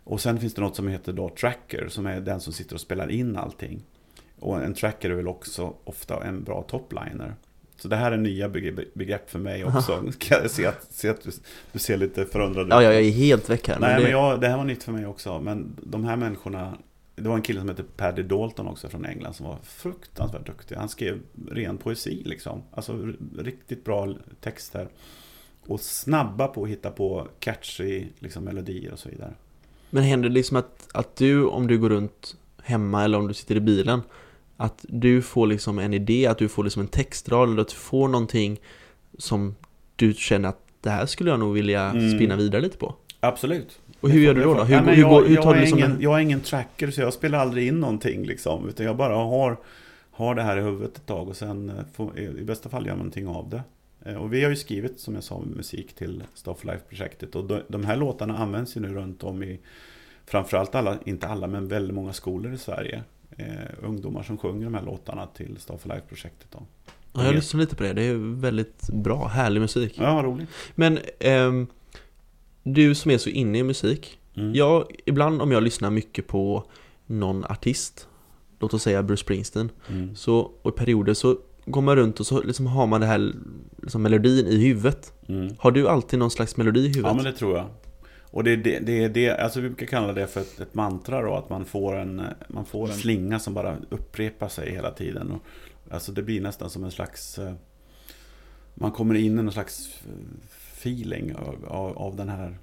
[0.05, 2.81] och sen finns det något som heter då tracker, som är den som sitter och
[2.81, 3.83] spelar in allting.
[4.39, 7.35] Och en tracker är väl också ofta en bra topliner.
[7.83, 10.13] Så det här är nya begre- begrepp för mig också.
[10.19, 11.31] Kan jag se att, se att du,
[11.73, 12.73] du ser lite förundrad ut.
[12.73, 13.79] Ja, jag är helt väck här.
[13.81, 14.03] Nej, det...
[14.03, 15.41] men jag, det här var nytt för mig också.
[15.41, 16.79] Men de här människorna,
[17.15, 20.77] det var en kille som hette Paddy Dalton också från England som var fruktansvärt duktig.
[20.77, 22.63] Han skrev ren poesi liksom.
[22.71, 24.89] Alltså riktigt bra texter.
[25.67, 29.33] Och snabba på att hitta på catchy liksom, melodier och så vidare.
[29.91, 33.35] Men händer det liksom att, att du, om du går runt hemma eller om du
[33.35, 34.03] sitter i bilen,
[34.57, 37.75] att du får liksom en idé, att du får liksom en textrad eller att du
[37.75, 38.61] får någonting
[39.19, 39.55] som
[39.97, 42.11] du känner att det här skulle jag nog vilja Mm.
[42.17, 42.95] spinna vidare lite på.
[43.21, 43.79] Absolut.
[44.01, 44.55] Och hur gör du då?
[44.55, 44.65] då?
[44.65, 46.01] Hur, hur, jag, hur jag, tar är du liksom ingen, en...
[46.01, 48.69] jag är ingen tracker så jag spelar aldrig in någonting liksom.
[48.69, 49.57] Utan jag bara har,
[50.11, 52.91] har det här i huvudet ett tag och sen eh, får, i bästa fall gör
[52.91, 53.63] jag någonting av det.
[54.11, 57.35] Eh, Och vi har ju skrivit, som jag sa, musik till Stuff Life-projektet.
[57.35, 59.61] Och de, de här låtarna används ju nu runt om i,
[60.27, 63.03] framförallt alla, inte alla, men väldigt många skolor i Sverige.
[63.37, 63.47] Eh,
[63.83, 66.63] ungdomar som sjunger de här låtarna till Stuff Life-projektet då.
[67.13, 69.95] Ja, jag lyssnar lite på det, det är väldigt bra, härlig musik.
[69.99, 70.49] Ja, roligt.
[70.75, 71.67] Men ehm,
[72.63, 74.55] du som är så inne i musik, Mm.
[74.55, 76.65] jag, ibland om jag lyssnar mycket på
[77.07, 78.09] någon artist,
[78.59, 80.17] låt oss säga Bruce Springsteen, Mm.
[80.17, 83.33] så, och i perioder så går man runt och så liksom har man det här
[83.83, 85.13] liksom melodin i huvudet.
[85.29, 85.55] Mm.
[85.59, 87.05] Har du alltid någon slags melodi i huvudet?
[87.05, 87.67] Ja, men det tror jag.
[88.33, 91.23] Och det är det, det, det, alltså vi brukar kalla det för ett, ett mantra
[91.23, 95.31] då, att man får, en, man får en slinga som bara upprepar sig hela tiden.
[95.31, 95.43] Och,
[95.91, 97.53] alltså det blir nästan som en slags, eh,
[98.75, 100.03] man kommer in i någon slags
[100.79, 102.57] feeling av, av, av den här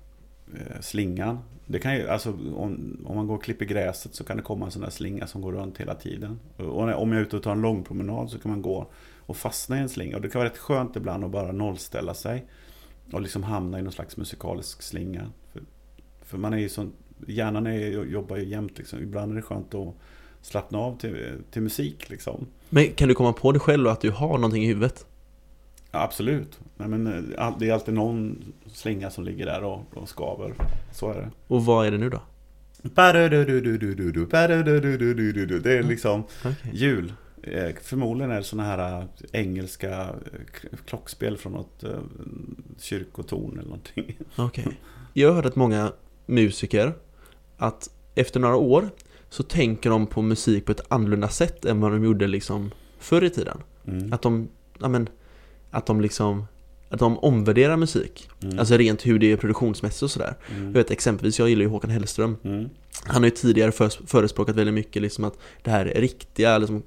[0.53, 1.39] eh, slingan.
[1.65, 4.65] Det kan ju, alltså om, om man går och klipper gräset så kan det komma
[4.65, 6.39] en sån där slinga som går runt hela tiden.
[6.58, 8.88] Och om jag är ute och tar en lång promenad så kan man gå
[9.19, 10.15] och fastna i en slinga.
[10.15, 12.45] Och det kan vara rätt skönt ibland att bara nollställa sig.
[13.12, 15.30] Och liksom hamna i någon slags musikalisk slinga.
[15.54, 15.62] För,
[16.22, 16.91] för man är ju sån,
[17.28, 19.00] hjärnan är, jobbar ju jämt liksom.
[19.00, 19.93] Ibland är det skönt att
[20.41, 22.45] slappna av till, till musik liksom.
[22.69, 25.06] Men kan du komma på det själv att du har någonting i huvudet?
[25.91, 26.60] Ja, absolut.
[26.78, 30.54] Nej, men eh, det är alltid någon slinga som ligger där och, och skaver.
[30.91, 31.30] Så är det.
[31.48, 32.22] Och vad är det nu då?
[35.60, 36.56] Det är liksom Okej.
[36.74, 37.13] jul.
[37.43, 41.84] Eh, Förmodligen är det sådana här eh, engelska eh, klockspel från något
[42.80, 44.17] kyrkotorn eller någonting.
[44.36, 44.67] Okej.
[45.13, 45.91] Jag har hört att många
[46.25, 46.93] musiker,
[47.58, 48.89] att efter några år
[49.30, 53.23] så tänker de på musik på ett annorlunda sätt än vad de gjorde liksom förr
[53.23, 53.58] i tiden.
[53.88, 54.13] Mm.
[54.13, 54.49] Att de,
[54.80, 55.10] ja men,
[55.71, 56.45] att de liksom,
[56.89, 58.30] att de omvärderar musik.
[58.43, 58.60] Mm.
[58.60, 60.34] Alltså rent hur det är produktionsmässigt och sådär.
[60.52, 60.65] Mm.
[60.65, 62.38] Jag vet exempelvis, jag gillar ju Håkan Hellström.
[62.43, 62.69] Mm.
[63.04, 66.84] Han har ju tidigare föres- förespråkat väldigt mycket liksom att det här är riktiga, liksom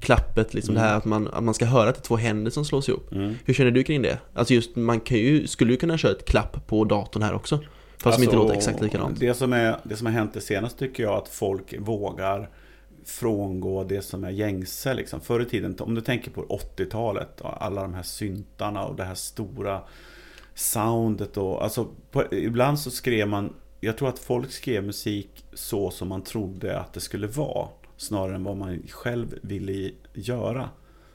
[0.00, 0.82] klappet, liksom Mm.
[0.82, 2.88] det här att man, att man ska höra att det är två händer som slås
[2.88, 3.12] ihop.
[3.12, 3.34] Mm.
[3.44, 4.18] Hur känner du kring det?
[4.34, 7.58] Alltså just, man kan ju, skulle ju kunna köra ett klapp på datorn här också.
[8.02, 9.20] Fast som inte Alltså, låter exakt likadant.
[9.20, 12.50] Det som, är, det som har hänt det senaste tycker jag att folk vågar
[13.04, 14.94] frångå det som är gängse.
[14.94, 15.20] Liksom.
[15.20, 19.04] Förr i tiden, om du tänker på 80-talet, och alla de här syntarna och det
[19.04, 19.80] här stora
[20.54, 21.36] soundet.
[21.36, 26.08] Och, alltså, på, ibland så skrev man, jag tror att folk skrev musik så som
[26.08, 27.68] man trodde att det skulle vara.
[27.98, 30.70] Snarare än vad man själv ville göra.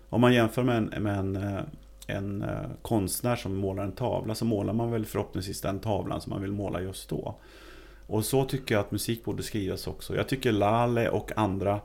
[0.10, 1.62] Om man jämför med en, med en, eh,
[2.08, 6.30] en eh, konstnär som målar en tavla så målar man väl förhoppningsvis den tavlan som
[6.30, 7.36] man vill måla just då.
[8.08, 10.15] Och så tycker jag att musik borde skrivas också.
[10.15, 11.82] Jag tycker Lale och andra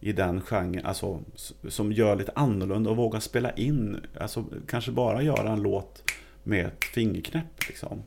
[0.00, 1.20] i den genren, alltså
[1.68, 6.02] som gör lite annorlunda och vågar spela in, alltså kanske bara göra en låt
[6.42, 8.02] med ett fingerknäpp liksom.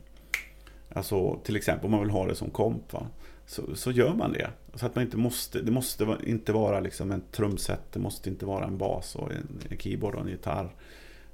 [0.92, 3.06] Alltså till exempel om man vill ha det som komp va?
[3.46, 4.50] Så, så gör man det.
[4.74, 8.46] Så att man inte måste, det måste inte vara liksom en trumset, det måste inte
[8.46, 10.74] vara en bas och en, en keyboard och en gitarr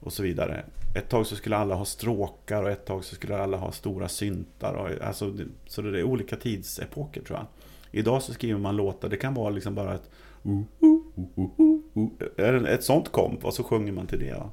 [0.00, 0.64] och så vidare.
[0.94, 4.08] Ett tag så skulle alla ha stråkar och ett tag så skulle alla ha stora
[4.08, 4.74] syntar.
[4.74, 7.46] Och, alltså, det- så det är olika tidsepoker tror jag.
[8.00, 10.10] Idag så skriver man låtar, det kan vara liksom bara ett
[12.68, 14.34] ett sånt komp och så sjunger man till det.
[14.34, 14.50] Va?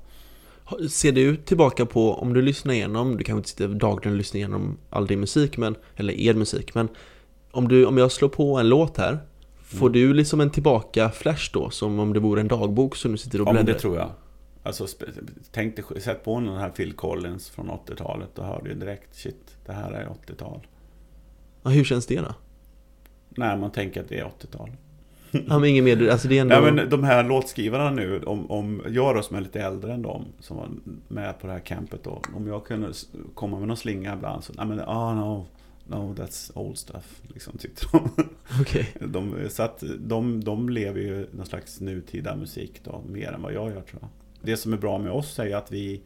[0.89, 4.37] Ser du tillbaka på, om du lyssnar igenom, du kanske inte sitter dagligen och lyssnar
[4.37, 6.87] igenom all din musik, men, eller er musik, men
[7.51, 9.19] om, du, om jag slår på en låt här,
[9.63, 9.91] får Mm.
[10.01, 13.47] du liksom en tillbaka-flash då, som om det vore en dagbok som du sitter och
[13.47, 14.09] Ja men bläddrar det tror jag.
[14.63, 14.87] Alltså,
[15.51, 19.57] tänk dig, sätt på den här Phil Collins från 80-talet och hör du direkt shit,
[19.65, 20.67] det här är 80-tal.
[21.63, 22.33] ja, Hur känns det då?
[23.29, 24.69] När man tänker att det är 80-tal.
[25.31, 26.59] Ja men ingen mer, alltså det är ändå...
[26.59, 30.01] Nej men de här låtskrivarna nu, om, om jag då som är lite äldre än
[30.01, 30.69] dem, som var
[31.07, 32.91] med på det här campet då, om jag kunde
[33.33, 35.45] komma med någon slinga ibland så, nej men, ah no,
[35.89, 38.09] no that's old stuff, liksom tyckte de.
[38.61, 38.93] Okej.
[38.99, 43.53] de så att de, de lever ju någon slags nutida musik då, mer än vad
[43.53, 44.09] jag gör tror jag.
[44.41, 46.01] Det som är bra med oss är att vi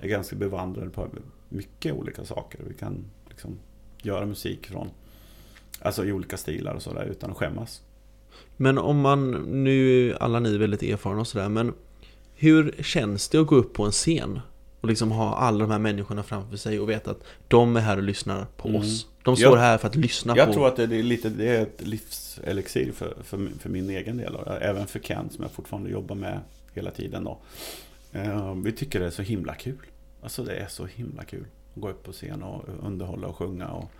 [0.00, 1.08] är ganska bevandrade på
[1.48, 2.60] mycket olika saker.
[2.68, 3.58] Vi kan liksom
[4.02, 4.88] göra musik från,
[5.80, 7.82] alltså i olika stilar och sådär utan att skämmas.
[8.56, 9.30] Men om man,
[9.64, 11.74] nu är alla ni väldigt erfarna och sådär, men
[12.34, 14.40] hur känns det att gå upp på en scen
[14.80, 17.96] och liksom ha alla de här människorna framför sig och veta att de är här
[17.96, 18.80] och lyssnar på Mm.
[18.80, 19.06] oss?
[19.22, 20.52] De står Jag- här för att lyssna Jag på...
[20.54, 24.34] tror att det är lite det är ett livselixir för, för, för min egen del.
[24.36, 26.40] Och även för Ken som jag fortfarande jobbar med
[26.74, 27.24] hela tiden.
[27.24, 27.38] Då.
[28.12, 29.78] Eh, Vi tycker det är så himla kul.
[30.22, 33.68] Alltså det är så himla kul att gå upp på scen och underhålla och sjunga.
[33.68, 33.90] Och,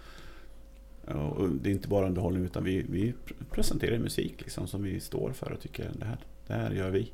[1.08, 3.14] och det är inte bara underhållning utan vi, vi
[3.50, 7.12] presenterar musik liksom, som vi står för och tycker det här, det här gör vi.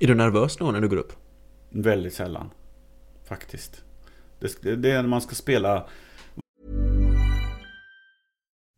[0.00, 1.12] Är du nervös någon när du går upp?
[1.70, 2.50] Väldigt sällan.
[3.32, 3.82] Faktiskt.
[4.40, 5.88] Det, det är när man ska spela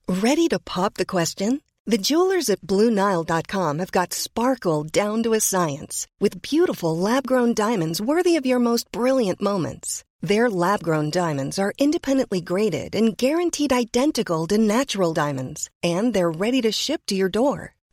[0.09, 1.61] Ready to pop the question?
[1.90, 7.55] The jewelers at BlueNile.com have got sparkle down to a science with beautiful lab grown
[7.55, 10.05] diamonds worthy of your most brilliant moments.
[10.23, 16.31] Their lab grown diamonds are independently graded and guaranteed identical to natural diamonds, and they're
[16.31, 17.75] ready to ship to your door.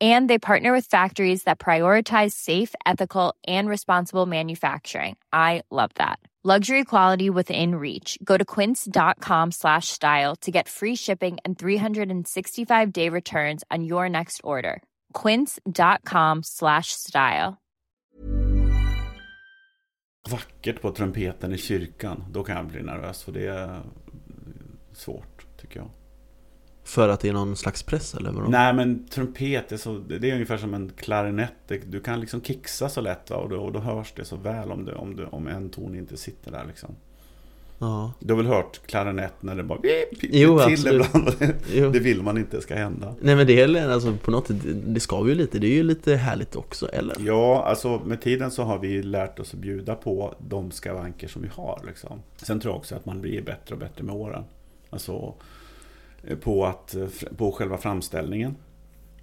[0.00, 5.16] And they partner with factories that prioritize safe, ethical, and responsible manufacturing.
[5.32, 6.18] I love that.
[6.42, 8.18] Luxury quality within reach.
[8.22, 14.10] Go to quince.com slash style to get free shipping and 365 day returns on your
[14.10, 14.82] next order.
[15.14, 17.56] Quince.com slash style.
[20.30, 23.22] vackert på trumpeten i kyrkan, då kan jag bli nervös.
[23.22, 23.82] För det är
[24.92, 25.90] svårt, tycker jag.
[26.84, 28.48] För att det är någon slags press eller vadå?
[28.48, 31.72] Nej, men trumpet är, så, det är ungefär som en klarinett.
[31.86, 33.36] Du kan liksom kixa så lätt va?
[33.36, 35.94] Och, då, och då hörs det så väl om, det, om, det, om en ton
[35.94, 36.94] inte sitter där liksom.
[37.78, 38.12] Ja.
[38.18, 39.78] Du har väl hört klarinett när det bara
[40.20, 41.06] Jo, till absolut.
[41.14, 41.54] ibland.
[41.72, 41.90] Jo.
[41.92, 43.14] Det vill man inte ska hända.
[43.20, 45.82] Nej men det är alltså på något sätt, det ska ju lite, det är ju
[45.82, 47.16] lite härligt också, eller?
[47.20, 51.42] Ja, alltså med tiden så har vi lärt oss att bjuda på de skavanker som
[51.42, 51.82] vi har.
[51.86, 52.22] Liksom.
[52.36, 54.44] Sen tror jag också att man blir bättre och bättre med åren.
[54.90, 55.34] Alltså
[56.26, 58.56] Eh, på, att, eh, på själva framställningen.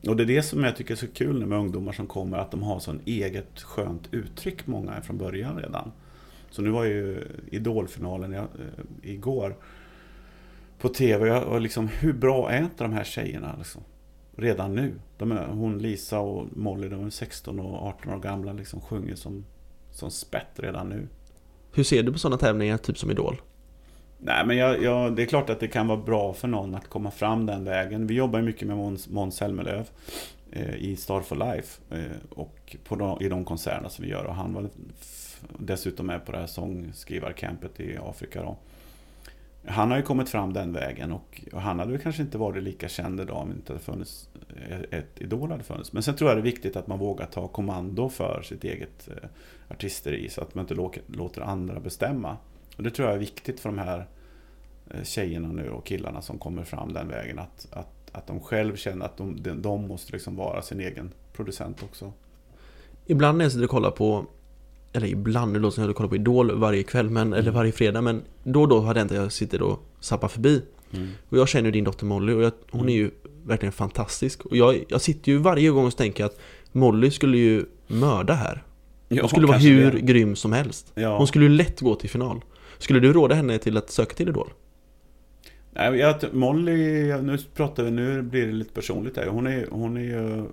[0.07, 2.37] Och det är det som jag tycker är så kul nu med ungdomar som kommer,
[2.37, 5.91] att de har sån eget skönt uttryck, många från början redan.
[6.49, 9.55] Så nu var ju Idolfinalen jag, äh, eh, igår
[10.79, 13.81] på TV, och, och liksom, hur bra är inte de här tjejerna liksom?
[14.35, 14.93] Redan nu.
[15.17, 19.15] De är, hon Lisa och Molly, de är 16 och 18 år gamla, liksom sjunger
[19.15, 19.45] som,
[19.91, 21.07] som spett redan nu.
[21.73, 23.41] Hur ser du på sådana tävlingar, typ som Idol?
[24.23, 26.87] Nej, men jag, jag, det är klart att det kan vara bra för någon att
[26.87, 28.07] komma fram den vägen.
[28.07, 29.85] Vi jobbar mycket med Måns, Måns Zelmerlöw
[30.51, 34.25] eh, i Star for Life eh, och på de, i de konserterna som vi gör.
[34.25, 34.69] Och han var
[35.57, 38.41] dessutom med på det här sångskrivarcampet i Afrika.
[38.41, 38.57] Då.
[39.65, 42.63] Han har ju kommit fram den vägen och, och han hade väl kanske inte varit
[42.63, 44.29] lika känd idag om inte hade funnits
[44.69, 45.93] eh, ett Idol hade funnits.
[45.93, 49.07] Men sen tror jag det är viktigt att man vågar ta kommando för sitt eget
[49.07, 49.29] eh,
[49.69, 52.37] artisteri så att man inte låter, låter andra bestämma.
[52.81, 54.07] Och det tror jag är viktigt för de här
[54.89, 57.39] eh, tjejerna nu och killarna som kommer fram den vägen.
[57.39, 61.83] Att, att, att de själv känner att de, de, måste liksom vara sin egen producent
[61.83, 62.13] också.
[63.05, 64.25] Ibland när jag sitter och kollar på
[64.93, 68.01] Eller ibland, det låter som jag kollar på Idol varje kväll men, Eller varje fredag
[68.01, 70.61] men Då och då har det hänt att jag sitter och zappar förbi
[70.93, 71.09] Mm.
[71.29, 73.11] Och jag känner ju din dotter Molly och jag, hon är ju
[73.45, 76.39] verkligen fantastisk Och jag, jag sitter ju varje gång och tänker att
[76.71, 78.63] Molly skulle ju mörda här
[79.07, 80.01] Ja, Hon skulle vara hur det.
[80.01, 81.17] grym som helst Ja.
[81.17, 82.41] Hon skulle ju lätt gå till final
[82.81, 84.53] skulle du råda henne till att söka till Idol?
[85.71, 89.27] Nej, jag, Molly, nu pratar vi, nu blir det lite personligt här.
[89.27, 90.45] Hon är, hon är ju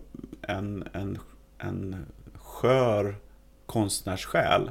[0.42, 1.18] en, en,
[1.58, 1.96] en
[2.34, 3.16] skör
[3.66, 4.70] konstnärssjäl.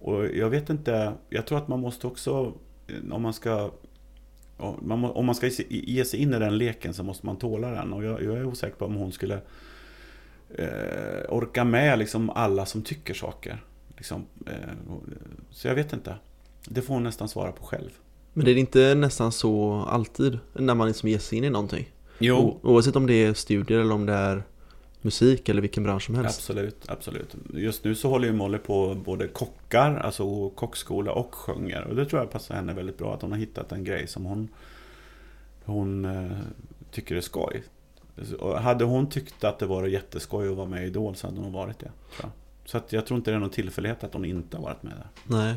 [0.00, 2.52] Och jag vet inte, jag tror att man måste också,
[3.10, 3.70] om man ska
[4.56, 7.70] om man, ska ge sig- ge sig in i den leken så måste man tåla
[7.70, 7.92] den.
[7.92, 9.40] Och jag, jag är osäker på om hon skulle
[10.54, 13.64] eh, orka med liksom alla som tycker saker.
[13.96, 14.52] Liksom, eh,
[15.50, 16.14] så jag vet inte.
[16.68, 17.90] Det får hon nästan svara på själv.
[18.32, 21.88] Men det är inte nästan så alltid när man liksom ger sig in i någonting?
[22.18, 24.42] Jo, O- Oavsett om det är studier eller om det är
[25.02, 27.34] musik eller vilken bransch som helst Absolut, absolut.
[27.54, 31.84] Just nu så håller ju Molly på både kockar, alltså kockskola och sjunger.
[31.84, 34.24] Och det tror jag passar henne väldigt bra, att hon har hittat en grej som
[34.24, 34.48] hon,
[35.64, 36.30] hon eh,
[36.92, 37.62] tycker är skoj.
[38.38, 41.40] Och hade hon tyckt att det var jätteskoj att vara med i Idol så hade
[41.40, 41.90] hon varit det.
[42.64, 44.92] Så att jag tror inte det är någon tillfällighet att hon inte har varit med
[44.96, 45.36] där.
[45.36, 45.54] Nej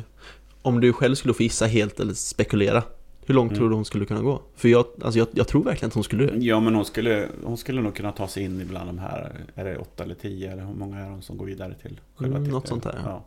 [0.62, 2.82] Om du själv skulle få gissa helt eller spekulera
[3.26, 3.58] Hur långt Mm.
[3.58, 4.42] tror du hon skulle kunna gå?
[4.56, 7.56] För jag, alltså jag, jag tror verkligen att hon skulle Ja, men hon skulle, hon
[7.56, 10.64] skulle nog kunna ta sig in ibland de här, är det åtta eller tio eller
[10.64, 13.10] hur många är de som går vidare till själva Mm, något sånt där, ja.
[13.10, 13.24] ja.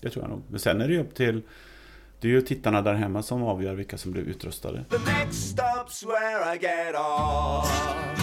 [0.00, 0.42] Det tror jag nog.
[0.48, 1.42] Men sen är det ju upp till,
[2.20, 4.84] det är ju tittarna där hemma som avgör vilka som blir utrustade.
[4.90, 8.19] The next stop's where I get off.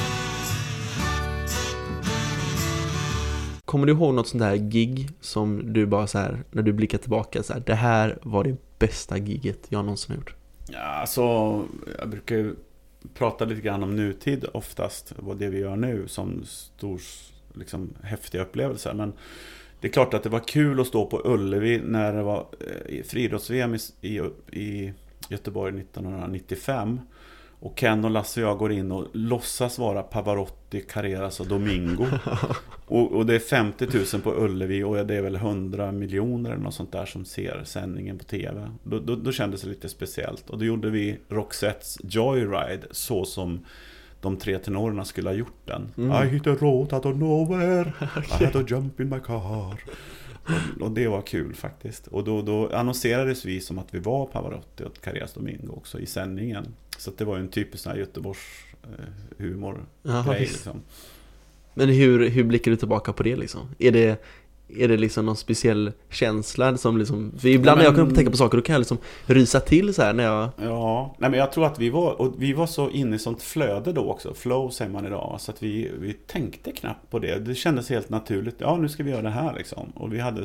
[3.67, 6.97] Kommer du ihåg något sånt där gig som du bara så här När du blickar
[6.97, 10.35] tillbaka så här, Det här var det bästa giget jag någonsin har gjort
[10.69, 11.21] Ja, alltså,
[11.99, 12.55] jag brukar ju
[13.13, 17.01] prata lite grann om nutid oftast, vad det vi gör nu som stor,
[17.53, 18.93] liksom, häftiga upplevelser.
[18.93, 19.13] Men
[19.81, 23.03] det är klart att det var kul att stå på Ullevi när det var eh,
[23.03, 24.21] friidrotts-VM i, i,
[24.61, 24.93] i
[25.29, 26.99] Göteborg 1995.
[27.59, 32.05] Och Ken och Lasse och jag går in och låtsas vara Pavarotti, Carreras och Domingo.
[32.89, 36.63] Och, och det är 50 000 på Ullevi och det är väl 100 miljoner eller
[36.63, 38.69] något sånt där som ser sändningen på TV.
[38.83, 40.49] Då, då, då kändes det lite speciellt.
[40.49, 43.65] Och då gjorde vi Roxettes Joyride så som
[44.21, 45.91] de tre tenorerna skulle ha gjort den.
[46.23, 47.93] I hit a road out of nowhere,
[48.39, 49.41] I had to jump in my car.
[49.41, 52.07] Och, och det var kul faktiskt.
[52.07, 56.05] Och då, då annonserades vi som att vi var Pavarotti och Carreras Domingo också i
[56.05, 56.75] sändningen.
[56.97, 58.39] Så det var ju en typisk sån här Göteborgs
[58.83, 58.89] eh,
[59.37, 60.51] humor visst.
[60.51, 60.81] liksom.
[61.73, 63.61] Men hur, hur blickar du tillbaka på det liksom?
[63.79, 64.23] Är det,
[64.77, 68.31] är det liksom någon speciell känsla som liksom För ibland när jag men- kan tänka
[68.31, 71.39] på saker då kan jag liksom rysa till så här när jag Ja, nej men
[71.39, 74.33] jag tror att vi var, och vi var så inne i sånt flöde då också.
[74.33, 75.35] Flow säger man idag.
[75.39, 77.39] Så att vi, vi tänkte knappt på det.
[77.39, 78.55] Det kändes helt naturligt.
[78.57, 79.89] Ja, nu ska vi göra det här liksom.
[79.95, 80.43] Och vi hade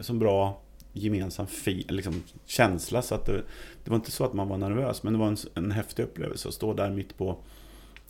[0.00, 0.60] så bra
[0.92, 3.02] gemensam fi, liksom, känsla.
[3.02, 3.42] Så att det,
[3.84, 5.02] det var inte så att man var nervös.
[5.02, 7.36] Men det var en, en häftig upplevelse att stå där mitt på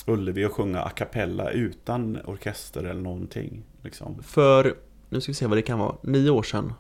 [0.07, 3.63] Ullevi och sjunga a cappella utan orkester eller någonting.
[3.83, 4.23] Liksom.
[4.23, 4.75] För,
[5.09, 6.73] nu ska vi se vad det kan vara, nio år sedan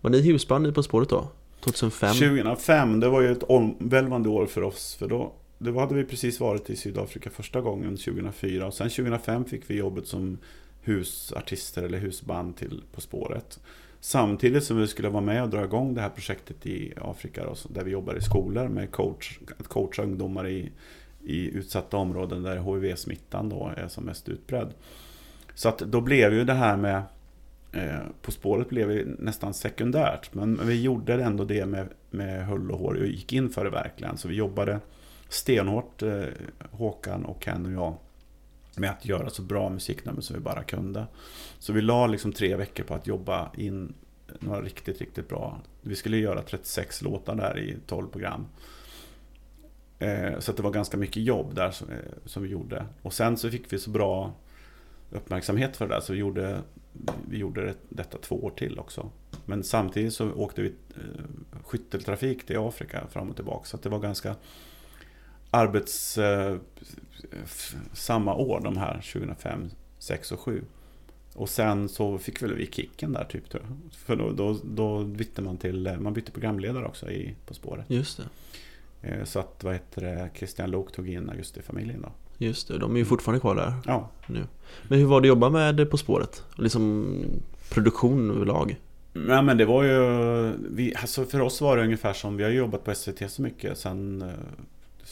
[0.00, 1.28] Var ni husband i På spåret då?
[1.60, 2.14] 2005?
[2.14, 4.94] 2005, det var ju ett omvälvande år för oss.
[4.94, 8.66] För då, då hade vi precis varit i Sydafrika första gången 2004.
[8.66, 10.38] Och sen 2005 fick vi jobbet som
[10.82, 13.60] husartister eller husband till På spåret.
[14.04, 17.54] Samtidigt som vi skulle vara med och dra igång det här projektet i Afrika då,
[17.68, 20.72] där vi jobbar i skolor med coach, att coacha ungdomar i,
[21.22, 24.74] i utsatta områden där HIV-smittan då är som mest utbredd.
[25.54, 27.02] Så att då blev ju det här med
[27.72, 32.70] Eh, på spåret blev vi nästan sekundärt, men vi gjorde ändå det med, med hull
[32.70, 34.16] och hår och gick in för det verkligen.
[34.16, 34.80] Så vi jobbade
[35.28, 36.22] stenhårt, eh,
[36.70, 37.94] Håkan och Ken och jag,
[38.76, 41.06] med att göra så bra musiknummer som vi bara kunde.
[41.58, 43.94] Så vi la liksom tre veckor på att jobba in
[44.40, 45.60] några riktigt, riktigt bra.
[45.82, 48.46] Vi skulle göra 36 låtar där i 12 program.
[49.98, 52.86] Eh, så att det var ganska mycket jobb där som, eh, som vi gjorde.
[53.02, 54.34] Och sen så fick vi så bra
[55.10, 56.62] uppmärksamhet för det där så vi gjorde,
[57.28, 59.10] vi gjorde detta två år till också.
[59.46, 63.64] Men samtidigt så åkte vi eh, skytteltrafik till Afrika fram och tillbaka.
[63.64, 64.34] Så att det var ganska
[65.50, 66.18] arbets...
[67.92, 70.62] Samma år de här 2005, 6 och 7.
[71.34, 73.50] Och sen så fick väl vi kicken där typ.
[73.50, 73.92] tror jag.
[73.92, 77.84] För då, då, då bytte man till, eh, man bytte programledare också i På spåret.
[77.88, 78.20] Just
[79.02, 79.08] det.
[79.08, 82.12] Eh, Så att vad heter det, Christian Lok tog in Augustifamiljen då.
[82.38, 84.46] Just det, de är ju fortfarande kvar där Ja, nu.
[84.88, 86.42] Men hur var det att jobba med På spåret?
[86.58, 87.06] Liksom
[87.70, 88.76] produktion överlag?
[89.28, 92.50] Ja, men det var ju, vi, alltså för oss var det ungefär som, vi har
[92.50, 94.28] jobbat på SVT så mycket sen eh,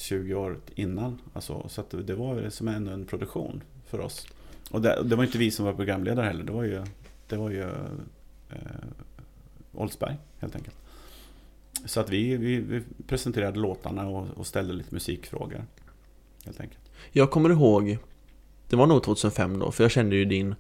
[0.02, 1.18] 20 år innan.
[1.32, 4.26] Alltså, så att det, var som en, en produktion för oss.
[4.70, 6.84] Och det, det var inte vi som var programledare heller, det var ju,
[7.28, 7.62] det var ju
[8.50, 8.56] eh,
[9.72, 10.76] Oldsberg helt enkelt.
[11.84, 15.64] Så att vi, vi, vi presenterade låtarna och, och ställde lite musikfrågor.
[16.44, 16.80] Helt enkelt.
[17.12, 17.98] Jag kommer ihåg
[18.68, 20.54] Det var nog 2005 då, för jag kände ju din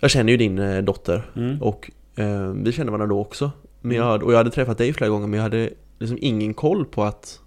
[0.00, 1.62] Jag känner ju din eh, dotter Mm.
[1.62, 3.50] och eh, vi kände varandra då också
[3.80, 6.54] men jag, hade- Och jag hade träffat dig flera gånger men jag hade liksom ingen
[6.54, 7.40] koll på att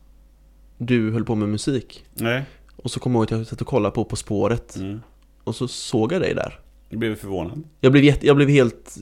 [0.82, 2.44] Du höll på med musik Nej.
[2.76, 5.00] Och så kommer jag ihåg att jag satt och kollade på På spåret Mm.
[5.44, 6.60] Och så såg jag dig där
[6.90, 7.64] Jag blev förvånad.
[7.80, 8.98] Jag blev, jätte, jag blev helt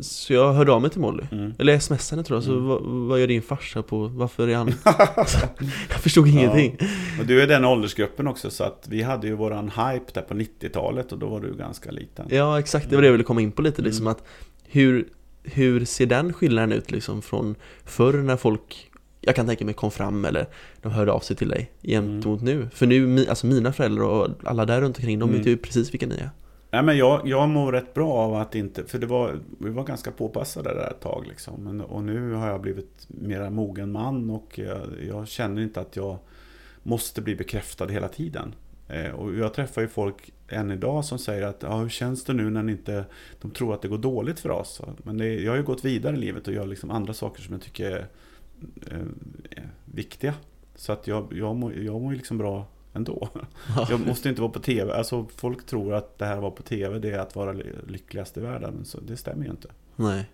[0.00, 1.52] Så jag hörde av mig till Molly Mm.
[1.58, 2.64] Eller smsade tror jag, så Mm.
[2.64, 4.72] vad, vad gör din farsa på, varför är han
[5.90, 6.76] Jag förstod ingenting
[7.20, 10.34] Och du är den åldersgruppen också så att vi hade ju våran hype där på
[10.34, 12.26] 90-talet och då var du ganska liten.
[12.30, 12.90] Ja, exakt.
[12.90, 13.82] Det var det jag ville komma in på lite.
[13.82, 14.10] Liksom Mm.
[14.12, 14.24] att
[14.64, 15.08] hur,
[15.42, 17.54] hur ser den skillnaden ut liksom från
[17.84, 18.90] förr när folk,
[19.26, 20.46] jag kan tänka mig kom fram eller
[20.82, 22.38] de hörde av sig till dig jämt Mm.
[22.42, 22.68] nu?
[22.72, 25.38] För nu, alltså mina föräldrar och alla där runt omkring, de Mm.
[25.38, 26.30] vet ju precis vilka ni är.
[26.70, 29.84] Nej men jag, jag mår rätt bra av att inte, för det var, vi var
[29.84, 31.64] ganska påpassade där ett tag liksom.
[31.64, 35.96] Men, och nu har jag blivit mera mogen man och jag, jag känner inte att
[35.96, 36.18] jag
[36.82, 38.54] måste bli bekräftad hela tiden.
[38.88, 42.32] Eh, och jag träffar ju folk än idag som säger att ja, hur känns det
[42.32, 43.04] nu när ni inte,
[43.40, 44.80] de tror att det går dåligt för oss.
[45.02, 47.52] Men det, jag har ju gått vidare i livet och gör liksom andra saker som
[47.52, 48.06] jag tycker är
[48.90, 48.98] eh,
[49.50, 50.34] är viktiga.
[50.74, 53.28] Så att jag, jag, mår, jag mår liksom bra ändå.
[53.90, 54.94] Jag måste inte vara på tv.
[54.94, 58.36] Alltså folk tror att det här var på tv, det är att vara ly- lyckligast
[58.36, 58.74] i världen.
[58.74, 59.68] Men så, det stämmer ju inte.
[59.96, 60.30] Nej.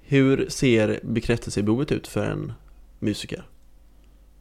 [0.00, 2.52] Hur ser bekräftelsebehovet ut för en
[2.98, 3.46] musiker?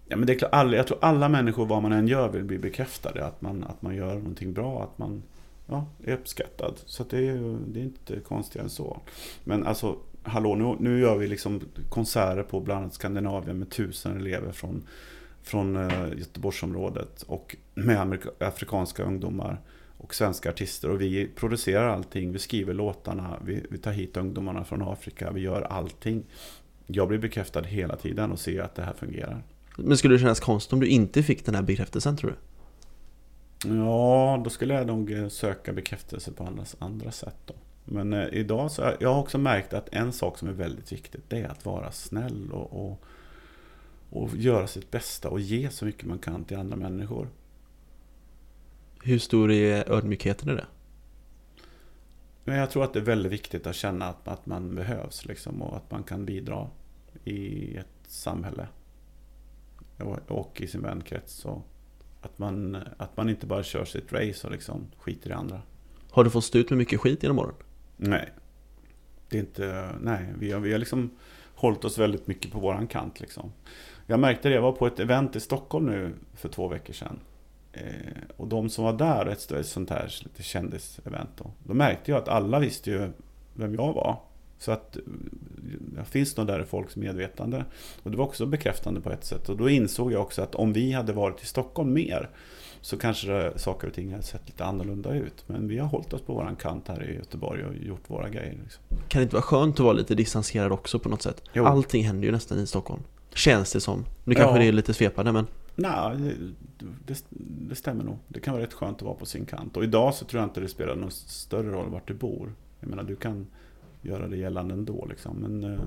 [0.08, 2.44] Ja, men det är klart, alla, jag tror alla människor, vad man än gör, vill
[2.44, 3.26] bli bekräftade.
[3.26, 5.24] Att man, att man gör någonting bra, att man
[5.68, 6.74] ja, är uppskattad.
[6.86, 9.02] Så det, är, det är inte konstigare än så.
[9.44, 14.18] Men alltså, hallå, nu, nu gör vi liksom konserter på bland annat Skandinavien med tusen
[14.18, 14.84] elever från,
[15.44, 17.24] från eh, Göteborgsområdet.
[17.24, 19.62] Och med amerika- afrikanska ungdomar
[19.98, 20.90] och svenska artister.
[20.90, 25.42] Och vi producerar allting, vi skriver låtarna, vi, vi tar hit ungdomarna från Afrika, vi
[25.42, 26.24] gör allting.
[26.88, 29.44] Jag blir bekräftad hela tiden och ser att det här fungerar.
[29.78, 32.36] Men skulle det kännas konstigt om du inte fick den här bekräftelsen tror du?
[33.76, 36.50] Ja, då skulle jag nog eh, söka bekräftelse på
[36.80, 37.54] andra sätt då.
[37.92, 41.24] Men eh, idag så, jag har också märkt att en sak som är väldigt viktigt,
[41.28, 43.04] det är att vara snäll och, och,
[44.10, 47.28] och göra sitt bästa och ge så mycket man kan till andra människor.
[49.04, 50.66] Hur stor är ödmjukheten i det?
[52.44, 55.62] Men jag tror att det är väldigt viktigt att känna att, att man behövs liksom,
[55.62, 56.70] och att man kan bidra
[57.24, 58.68] i ett samhälle.
[60.28, 61.46] Och, i sin vänkrets.
[61.46, 61.68] Och
[62.22, 65.62] att, man, att man inte bara kör sitt race och liksom skiter i andra.
[66.12, 67.56] Har du fått stå ut med mycket skit genom åren?
[68.04, 68.30] Nej.
[69.30, 71.10] Det är inte, nej, vi har, vi har liksom
[71.56, 73.52] hållit oss väldigt mycket på våran kant liksom.
[74.06, 77.20] Jag märkte det, jag var på ett event i Stockholm nu för två veckor sedan.
[77.74, 77.82] Eh,
[78.38, 81.52] och de som var där, ett, ett sånt här lite kändisevent då.
[81.64, 83.10] Då märkte jag att alla visste ju
[83.54, 84.20] vem jag var.
[84.58, 85.02] Så att eh,
[85.80, 87.66] det finns nog där i folks medvetande.
[88.04, 89.50] Och det var också bekräftande på ett sätt.
[89.50, 92.30] Och då insåg jag också att om vi hade varit i Stockholm mer
[92.82, 95.44] så kanske saker och ting hade sett lite annorlunda ut.
[95.48, 98.58] Men vi har hållit oss på våran kant här i Göteborg och gjort våra grejer.
[98.64, 98.84] Liksom.
[99.08, 101.44] Kan det inte vara skönt att vara lite distanserad också på något sätt?
[101.54, 101.66] Jo.
[101.66, 103.02] Allting händer ju nästan i Stockholm.
[103.34, 104.06] Känns det som.
[104.24, 104.40] Nu Ja.
[104.40, 106.36] kanske det är lite svepande men Nej,
[107.08, 107.24] det,
[107.70, 108.18] det, stämmer nog.
[108.28, 109.78] Det kan vara rätt skönt att vara på sin kant.
[109.78, 112.54] Och idag så tror jag inte det spelar någon större roll vart du bor.
[112.80, 113.48] Jag menar, du kan
[114.02, 115.06] göra det gällande ändå.
[115.10, 115.36] Liksom.
[115.36, 115.80] Men eh,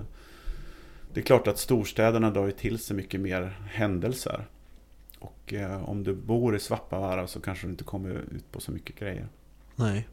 [1.15, 4.47] det är klart att storstäderna drar till sig mycket mer händelser.
[5.25, 8.73] Och eh, om du bor i Svappavaara så kanske du inte kommer ut på så
[8.73, 9.29] mycket grejer.
[9.77, 10.09] nej.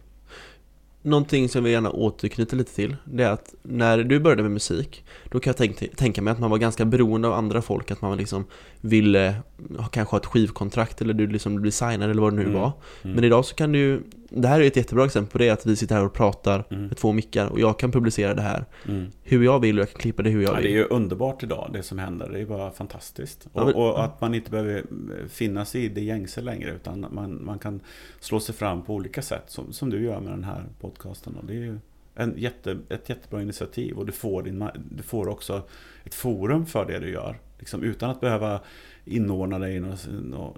[1.03, 5.05] Någonting som vi gärna återknyter lite till, det är att när du började med musik,
[5.31, 8.01] då kan jag tänk, tänka mig att man var ganska beroende av andra folk, att
[8.01, 8.45] man liksom
[8.81, 9.35] ville
[9.77, 12.53] ha, kanske ha ett skivkontrakt eller du liksom blir signad eller vad det nu Mm.
[12.53, 12.71] var.
[13.03, 13.15] Mm.
[13.15, 14.03] Men idag så kan du
[14.33, 16.85] det här är ett jättebra exempel på det, att vi sitter här och pratar Mm.
[16.87, 19.11] med två mickar och jag kan publicera det här Mm.
[19.23, 20.63] hur jag vill och jag kan klippa det hur jag Ja, vill.
[20.63, 22.29] det är ju underbart idag, det som händer.
[22.29, 23.47] Det är bara fantastiskt.
[23.53, 24.83] Ja, Och, men- och att man inte behöver
[25.29, 27.79] finna sig i det gängse längre, utan man, man kan
[28.19, 31.35] slå sig fram på olika sätt, som, som du gör med den här podcasten.
[31.35, 31.77] Och det är ju
[32.15, 35.61] en jätte, ett jättebra initiativ och du får, din, du får också
[36.03, 37.39] ett forum för det du gör.
[37.59, 38.59] Liksom utan att behöva
[39.05, 39.97] inordna dig i några,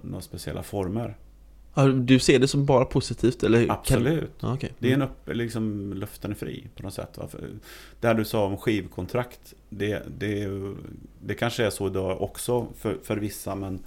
[0.02, 1.16] några speciella former.
[2.04, 3.66] Du ser det som bara positivt eller?
[3.66, 4.30] kan- Absolut.
[4.40, 4.72] Ja, okej.
[4.78, 7.18] Det är en upp, liksom, luften är fri på något sätt.
[7.18, 7.28] Va?
[8.00, 10.48] Det här du sa om skivkontrakt, det, det,
[11.26, 13.78] det kanske är så idag också för, för vissa, men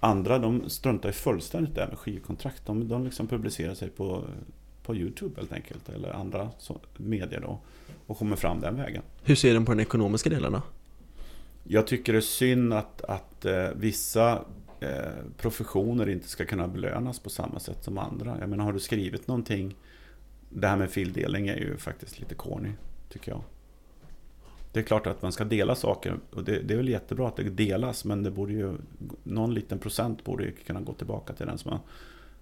[0.00, 2.66] andra de struntar ju fullständigt där med skivkontrakt.
[2.66, 4.24] De, de liksom publicerar sig på,
[4.82, 7.58] på YouTube helt enkelt, eller andra så, medier då,
[8.06, 9.02] och kommer fram den vägen.
[9.22, 10.62] Hur ser den på den ekonomiska delen då?
[11.64, 14.40] Jag tycker det är synd att, att eh, vissa
[14.80, 14.88] Eh,
[15.36, 18.36] professioner inte ska kunna belönas på samma sätt som andra.
[18.40, 19.76] Jag menar, har du skrivit någonting,
[20.50, 22.70] det här med fildelning är ju faktiskt lite corny,
[23.08, 23.42] tycker jag.
[24.72, 27.36] Det är klart att man ska dela saker och det, det är väl jättebra att
[27.36, 28.76] det delas men det borde ju,
[29.22, 31.80] någon liten procent borde ju kunna gå tillbaka till den som har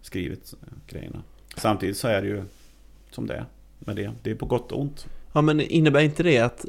[0.00, 0.54] skrivit
[0.86, 1.22] grejerna.
[1.56, 2.42] Samtidigt så är det ju
[3.10, 3.44] som det är
[3.78, 4.12] med det.
[4.22, 5.06] Det är på gott och ont.
[5.32, 6.64] Ja men innebär inte det att,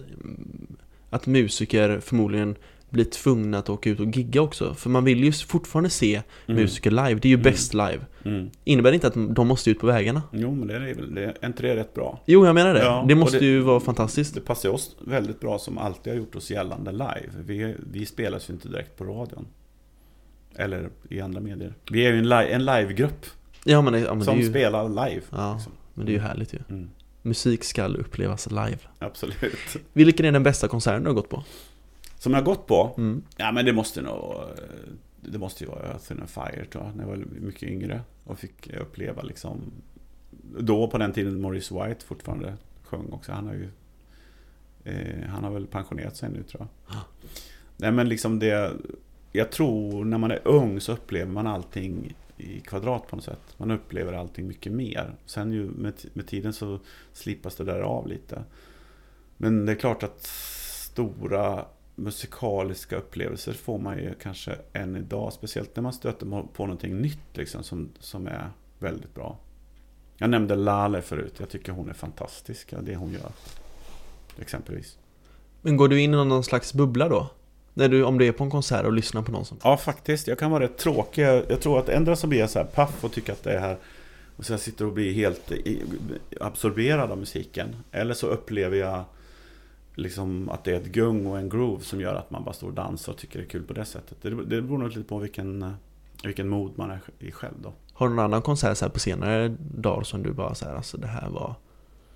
[1.10, 2.56] att musiker förmodligen
[2.94, 4.74] blir tvungna att åka ut och gigga också?
[4.74, 6.62] För man vill ju fortfarande se Mm.
[6.62, 7.44] musiker live, det är ju Mm.
[7.44, 8.00] bäst live.
[8.26, 8.50] Mm.
[8.64, 10.22] Innebär det inte att de måste ut på vägarna?
[10.32, 12.20] Jo men det är väl, det, är inte det rätt bra?
[12.26, 12.80] Jo, jag menar det.
[12.84, 14.36] Ja, det måste det- ju vara fantastiskt.
[14.36, 17.30] Det passar oss väldigt bra som alltid har gjort oss gällande live.
[17.46, 19.46] Vi, vi spelas ju inte direkt på radion.
[20.56, 21.74] Eller i andra medier.
[21.92, 23.26] Vi är ju en, li- en livegrupp
[23.66, 25.22] Ja, men, ja, men som ju, spelar live.
[25.32, 25.72] Ja, liksom.
[25.94, 26.60] men det är ju härligt ju.
[26.70, 26.90] Mm,
[27.22, 28.78] Musik ska upplevas live.
[29.00, 29.36] absolut.
[29.94, 31.44] Vilken är den bästa konserten du har gått på?
[32.24, 32.94] Som jag har gått på?
[32.98, 33.24] Mm.
[33.38, 34.36] Ja men det måste nog...
[35.22, 36.96] Det måste ju vara Earth and Fire tror jag.
[36.96, 38.02] När jag var mycket yngre.
[38.24, 39.72] Och fick uppleva liksom...
[40.60, 42.54] Då på den tiden Maurice White fortfarande
[42.84, 43.32] sjöng också.
[43.32, 43.70] Han har ju...
[44.84, 46.98] Eh, han har väl pensionerat sig nu tror jag.
[47.78, 48.74] Nej men liksom det...
[49.32, 53.56] Jag tror när man är ung så upplever man allting i kvadrat på något sätt.
[53.58, 55.16] Man upplever allting mycket mer.
[55.26, 56.80] Sen ju med, med tiden så
[57.14, 58.44] slipas det där av lite.
[59.38, 61.66] Men det är klart att stora
[61.96, 65.34] musikaliska upplevelser får man ju kanske än idag.
[65.34, 69.38] Speciellt när man stöter på- någonting nytt liksom, som, som är väldigt bra.
[70.18, 71.34] Jag nämnde Lale förut.
[71.38, 73.32] Jag tycker hon är fantastisk, det hon gör.
[74.42, 74.98] Exempelvis.
[75.62, 77.30] Men går du in i någon slags bubbla då?
[77.74, 79.58] När du, om du är på en konsert och lyssnar på någon som...
[79.64, 80.28] Ja, faktiskt.
[80.28, 81.24] Jag kan vara rätt tråkig.
[81.24, 83.60] Jag tror att ändå så blir jag så här paff och tycker att det är
[83.60, 83.78] här
[84.38, 85.52] och så jag sitter och blir helt
[86.42, 87.76] absorberad av musiken.
[87.92, 89.04] Eller så upplever jag
[89.96, 92.68] liksom att det är ett gung och en groove som gör att man bara står
[92.68, 94.18] och dansar och tycker det är kul på det sättet.
[94.22, 95.72] Det, det beror nog lite på vilken, eh,
[96.24, 97.74] vilken mod man är i själv då.
[97.94, 100.98] Har du någon annan konsert så på senare dagar som du bara så här, alltså
[100.98, 101.56] det här var...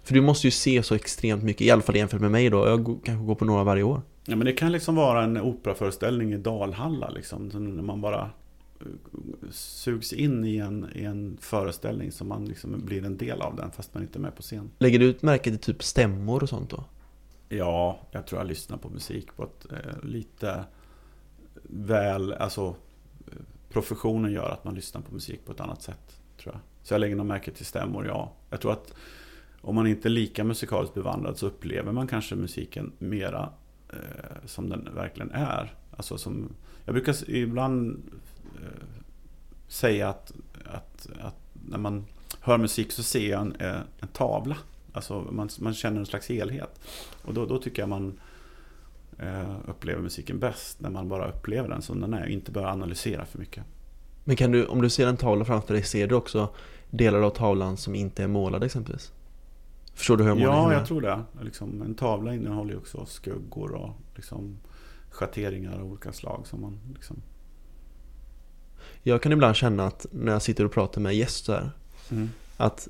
[0.04, 2.68] För du måste ju se så extremt mycket, i alla fall jämfört med mig då.
[2.68, 4.02] Jag kanske går på några varje år.
[4.26, 7.48] Ja, men det kan liksom vara en operaföreställning i Dalhalla liksom.
[7.48, 8.30] När man bara
[8.80, 8.86] eh,
[9.52, 13.72] sugs in i en, i en föreställning som man liksom blir en del av den
[13.72, 14.70] fast man inte är med på scen.
[14.80, 16.84] Lägger du ut märke till typ stämmor och sånt då?
[17.50, 20.66] Ja, jag tror jag lyssnar på musik på ett eh, lite
[21.64, 22.76] väl, alltså
[23.28, 23.38] eh,
[23.70, 26.62] professionen gör att man lyssnar på musik på ett annat sätt, tror jag.
[26.84, 28.34] Så jag lägger nog märke till stämmor, ja.
[28.50, 28.94] Jag tror att
[29.62, 33.50] om man inte är lika musikaliskt bevandrad så upplever man kanske musiken mera
[33.90, 35.74] eh, som den verkligen är.
[35.98, 38.12] Alltså som, jag brukar ibland
[38.56, 38.84] eh,
[39.68, 40.32] säga att,
[40.66, 42.06] att, att när man
[42.42, 44.58] hör musik så ser jag en, eh, en tavla.
[44.98, 46.80] Alltså man, man känner en slags helhet.
[47.22, 48.20] Och då, då tycker jag man
[49.20, 52.70] eh, upplever musiken bäst när man bara upplever den som den är och inte börjar
[52.70, 53.64] analysera för mycket.
[54.24, 56.50] Men kan du, om du ser en tavla framför dig, ser du också
[56.90, 59.12] delar av tavlan som inte är målade exempelvis?
[59.94, 60.54] Förstår du hur jag menar?
[60.54, 61.24] Ja, jag tror det.
[61.42, 64.58] Liksom, en tavla innehåller ju också skuggor och liksom
[65.10, 66.48] schatteringar av olika slag.
[66.48, 67.22] Som man liksom,
[69.04, 71.72] Jag kan ibland känna att när jag sitter och pratar med gäster
[72.12, 72.30] mm.
[72.58, 72.88] att,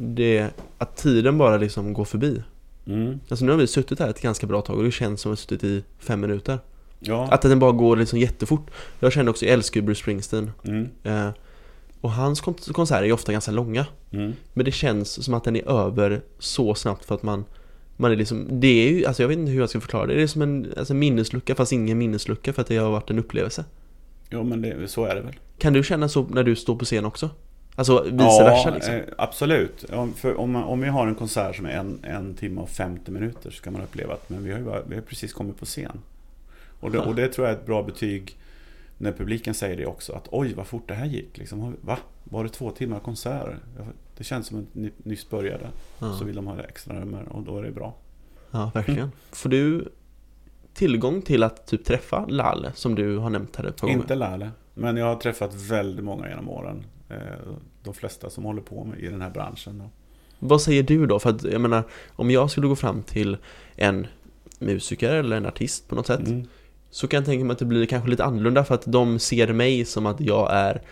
[0.00, 2.42] det, att tiden bara liksom går förbi.
[2.86, 3.20] Mm.
[3.28, 5.38] Alltså nu har vi suttit här ett ganska bra tag och det känns som att
[5.38, 6.58] vi suttit i fem minuter.
[7.00, 7.28] Ja.
[7.30, 8.70] Att den bara går liksom jättefort.
[9.00, 10.50] Jag känner också, jag älskar ju Bruce Springsteen.
[10.64, 10.88] Mm.
[11.02, 11.28] Eh,
[12.00, 13.86] och hans kon- konserter är ofta ganska långa.
[14.10, 14.32] Mm.
[14.52, 17.44] Men det känns som att den är över så snabbt för att man
[17.96, 20.14] man är liksom, det är ju, alltså jag vet inte hur jag ska förklara det.
[20.14, 23.18] Det är som en alltså minneslucka fast ingen minneslucka för att det har varit en
[23.18, 23.64] upplevelse.
[24.30, 25.34] Jo, men det, så är det väl.
[25.58, 27.30] Kan du känna så när du står på scen också?
[27.80, 28.94] Alltså vice ja, versa liksom.
[28.94, 29.84] eh, absolut.
[29.84, 33.10] Om, för om, om vi har en konsert som är en, en timme och 50
[33.10, 35.58] minuter så kan man uppleva att men vi har ju bara, vi har precis kommit
[35.58, 36.00] på scen.
[36.80, 38.38] Och det, och det tror jag är ett bra betyg
[38.98, 40.12] när publiken säger det också.
[40.12, 41.38] Att oj vad fort det här gick.
[41.38, 41.98] Liksom, va?
[42.24, 43.48] Var det två timmar konsert?
[44.16, 45.66] Det känns som att ni nyss började.
[45.98, 46.12] Ja.
[46.12, 47.94] Så vill de ha extra nummer och då är det bra.
[48.50, 49.12] Ja, verkligen.
[49.30, 49.88] Får du
[50.74, 54.00] tillgång till att typ träffa Lalle som du har nämnt här ett par gånger?
[54.00, 54.50] Inte Lale.
[54.74, 56.84] Men jag har träffat väldigt många genom åren.
[57.82, 59.78] De flesta som håller på med i den här branschen.
[59.78, 59.90] Då.
[60.38, 61.18] Vad säger du då?
[61.18, 63.36] För att jag menar, om jag skulle gå fram till
[63.76, 64.06] en
[64.58, 66.46] musiker eller en artist på något sätt Mm.
[66.90, 69.52] så kan jag tänka mig att det blir kanske lite annorlunda för att de ser
[69.52, 70.82] mig som att jag är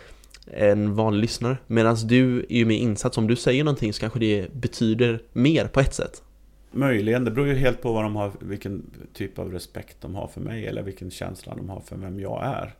[0.53, 1.57] en vanlig lyssnare.
[1.67, 5.67] Medan du är ju mer insatt, om du säger någonting så kanske det betyder mer
[5.67, 6.23] på ett sätt.
[6.71, 8.83] Möjligen, det beror ju helt på vad de har, vilken
[9.13, 12.43] typ av respekt de har för mig eller vilken känsla de har för vem jag
[12.45, 12.75] är.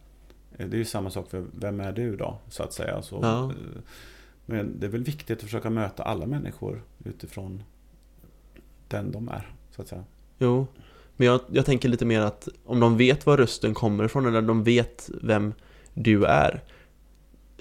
[0.60, 3.02] Eh, Det är ju samma sak för vem är du då, så att säga.
[3.02, 3.44] Så, Ja.
[3.46, 3.82] eh,
[4.46, 7.64] Men det är väl viktigt att försöka möta alla människor utifrån
[8.88, 10.04] den de är, så att säga.
[10.40, 10.68] Jo,
[11.18, 14.42] men jag, jag tänker lite mer att om de vet var rösten kommer ifrån eller
[14.42, 15.54] de vet vem
[15.94, 16.64] du är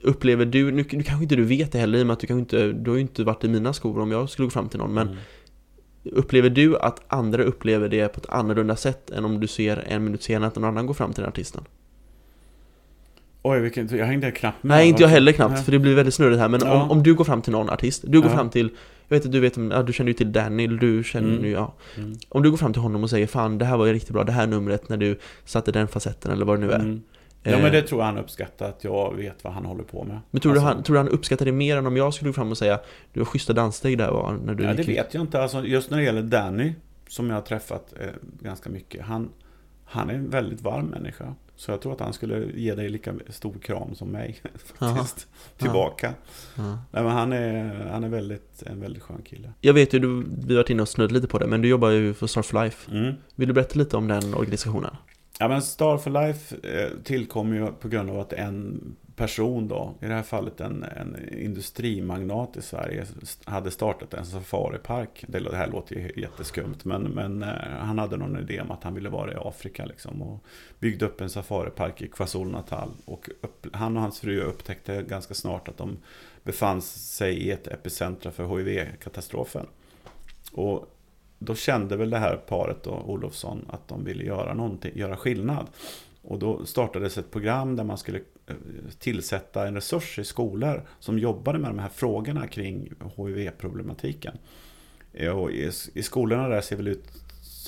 [0.02, 2.26] Upplever du, nu, nu kanske inte du vet det heller i och med att du
[2.26, 4.68] kanske inte, du har ju inte varit i mina skor om jag skulle gå fram
[4.68, 5.18] till någon men Mm.
[6.04, 10.04] Upplever du att andra upplever det på ett annorlunda sätt än om du ser en
[10.04, 11.64] minut senare att någon annan går fram till den artisten?
[13.42, 14.76] Oj, vilken, jag hängde knappt med.
[14.76, 15.62] Nej, inte jag heller knappt, Nej.
[15.62, 16.82] för det blir väldigt snurrigt här men Ja.
[16.82, 18.36] om, om du går fram till någon artist, du går Ja.
[18.36, 18.70] fram till
[19.10, 21.44] Jag vet att du vet, ja, du känner ju till Danny, eller du känner Mm.
[21.44, 22.14] ju, ja Mm.
[22.28, 24.24] Om du går fram till honom och säger Fan, det här var ju riktigt bra,
[24.24, 27.02] det här numret när du satte den facetten eller vad det nu är Mm.
[27.42, 30.04] Ja Eh, men det tror jag han uppskattar, att jag vet vad han håller på
[30.04, 30.18] med.
[30.30, 32.28] Men tror, du Alltså, han, tror du han uppskattar det mer än om jag skulle
[32.28, 32.80] gå fram och säga
[33.12, 35.42] Du har schyssta danssteg där va, när du Ja, det gick in?" vet jag inte.
[35.42, 36.72] Alltså, just när det gäller Danny,
[37.08, 38.06] som jag har träffat eh,
[38.42, 39.04] ganska mycket.
[39.06, 39.28] Han,
[39.84, 41.34] han är en väldigt varm människa.
[41.58, 44.40] Så jag tror att han skulle ge dig lika stor kram som mig.
[44.78, 45.26] faktiskt.
[45.56, 46.14] Tillbaka.
[46.56, 46.78] Ja.
[46.90, 49.52] Nej, men han är, han är väldigt, en väldigt skön kille.
[49.60, 51.68] Jag vet ju, du, vi har varit inne och snurrat lite på det, men du
[51.68, 53.14] jobbar ju för Star for Life Mm.
[53.34, 54.96] Vill du berätta lite om den organisationen?
[55.38, 58.80] Ja men Star for Life eh, tillkom ju på grund av att en
[59.18, 63.06] person då, i det här fallet en, en industrimagnat i Sverige,
[63.44, 65.24] hade startat en safaripark.
[65.28, 67.48] Det, det här låter ju jätteskumt, men, men eh,
[67.78, 70.22] han hade någon idé om att han ville vara i Afrika liksom.
[70.22, 70.44] Och
[70.78, 72.88] byggde upp en safaripark i KwaZulu-Natal.
[73.04, 75.96] Och upp, han och hans fru upptäckte ganska snart att de
[76.42, 79.66] befann sig i ett epicentra för HIV-katastrofen.
[80.52, 80.94] Och
[81.38, 85.66] då kände väl det här paret då, Olofsson, att de ville göra någonting, göra skillnad.
[86.22, 88.20] Och då startades ett program där man skulle
[88.98, 94.38] tillsätta en resurs i skolor som jobbade med de här frågorna kring HIV-problematiken.
[95.34, 97.04] Och i, i skolorna där ser väl ut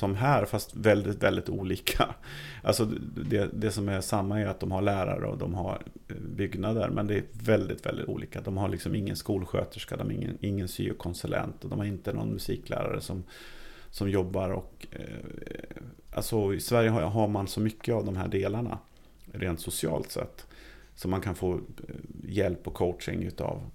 [0.01, 2.15] som här, fast väldigt, väldigt olika.
[2.63, 2.85] Alltså
[3.31, 6.89] det, det som är samma är att de har lärare och de har eh, byggnader,
[6.89, 8.41] men det är väldigt, väldigt olika.
[8.41, 12.33] De har liksom ingen skolsköterska, de har ingen, ingen syokonsulent och de har inte någon
[12.33, 13.25] musiklärare som,
[13.91, 18.29] som jobbar och eh, alltså i Sverige har, har man så mycket av de här
[18.29, 18.79] delarna
[19.33, 20.47] rent socialt sett.
[21.01, 21.95] Så man kan få eh,
[22.25, 23.71] hjälp och coaching utav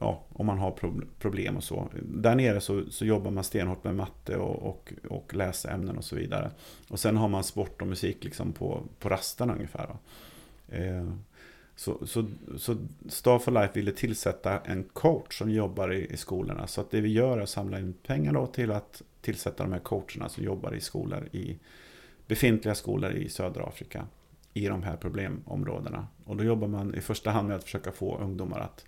[0.00, 0.74] ja, om man har
[1.18, 1.88] problem och så.
[2.02, 6.16] Där nere så, så jobbar man stenhårt med matte och, och, och läsämnen och så
[6.16, 6.50] vidare.
[6.88, 9.86] Och sen har man sport och musik liksom på, på rasterna ungefär.
[9.86, 9.98] Va?
[10.68, 11.12] Eh,
[11.76, 12.26] så, så,
[12.56, 12.76] så
[13.08, 16.66] Star for Life ville tillsätta en coach som jobbar i, i skolorna.
[16.66, 19.72] Så att det vi gör är att samla in pengar då till att tillsätta de
[19.72, 21.58] här coacherna som jobbar i skolor i
[22.26, 24.06] befintliga skolor i södra Afrika
[24.54, 26.06] i de här problemområdena.
[26.24, 28.84] Och då jobbar man i första hand med att försöka få ungdomar att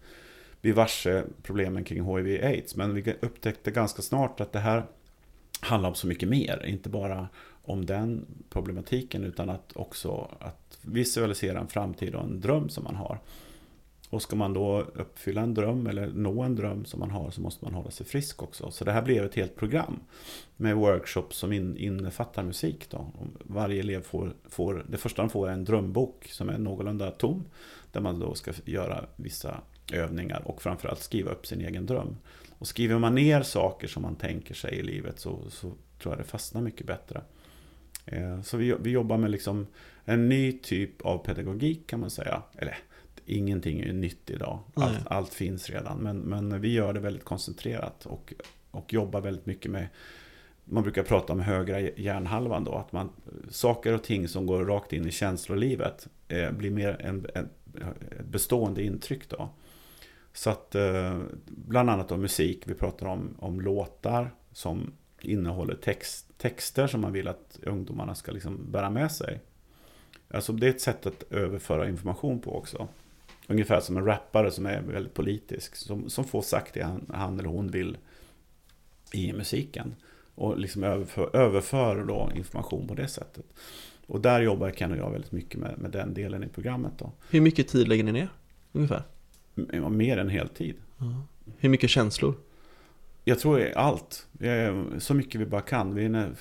[0.61, 2.77] bli varse problemen kring HIV-AIDS.
[2.77, 4.85] Men vi upptäckte ganska snart att det här
[5.61, 6.67] handlar om så mycket mer.
[6.67, 7.29] Inte bara
[7.65, 12.97] om den problematiken utan att också att visualisera en framtid och en dröm som man
[12.97, 13.19] har.
[14.13, 17.41] Och ska man då uppfylla en dröm eller nå en dröm som man har så
[17.41, 18.71] måste man hålla sig frisk också.
[18.71, 20.01] Så det här blev ett helt program
[20.57, 22.91] med workshops som in, innefattar musik.
[22.91, 23.07] Då.
[23.45, 27.45] Varje elev får, får, det första de får är en drömbok som är någorlunda tom.
[27.93, 29.61] Där man då ska göra vissa
[29.93, 32.17] övningar och framförallt skriva upp sin egen dröm.
[32.59, 36.19] Och skriver man ner saker som man tänker sig i livet så, så tror jag
[36.19, 37.23] det fastnar mycket bättre.
[38.07, 39.67] Eh, så vi, vi jobbar med liksom
[40.05, 42.43] en ny typ av pedagogik kan man säga.
[42.59, 42.79] Eller
[43.27, 44.59] ingenting är nytt idag.
[44.75, 45.99] Allt, allt finns redan.
[45.99, 48.33] Men, men vi gör det väldigt koncentrerat och,
[48.71, 49.89] och jobbar väldigt mycket med
[50.65, 53.11] man brukar prata om högra hjärnhalvan då, att man,
[53.51, 57.49] saker och ting som går rakt in i känslolivet eh, blir mer en, en,
[58.19, 59.49] ett bestående intryck då.
[60.33, 66.39] Så att eh, bland annat om musik, vi pratar om, om låtar som innehåller text,
[66.39, 69.41] texter som man vill att ungdomarna ska liksom bära med sig.
[70.29, 72.89] Alltså det är ett sätt att överföra information på också.
[73.49, 75.77] Ungefär som en rappare som är väldigt politisk.
[75.77, 77.97] Som, som får sagt det han, han eller hon vill
[79.13, 79.95] i musiken.
[80.35, 83.45] Och liksom överför, överför då information på det sättet.
[84.07, 87.13] Och där jobbar Ken och jag väldigt mycket med, med den delen i programmet då.
[87.31, 88.29] Hur mycket tid lägger ni ner?
[88.73, 89.03] Ungefär?
[89.57, 90.75] M- Mer än heltid.
[91.59, 92.35] Hur mycket känslor?
[93.25, 94.29] Jag tror det är allt.
[94.99, 95.95] Så mycket vi bara kan.
[95.95, 96.33] Vi är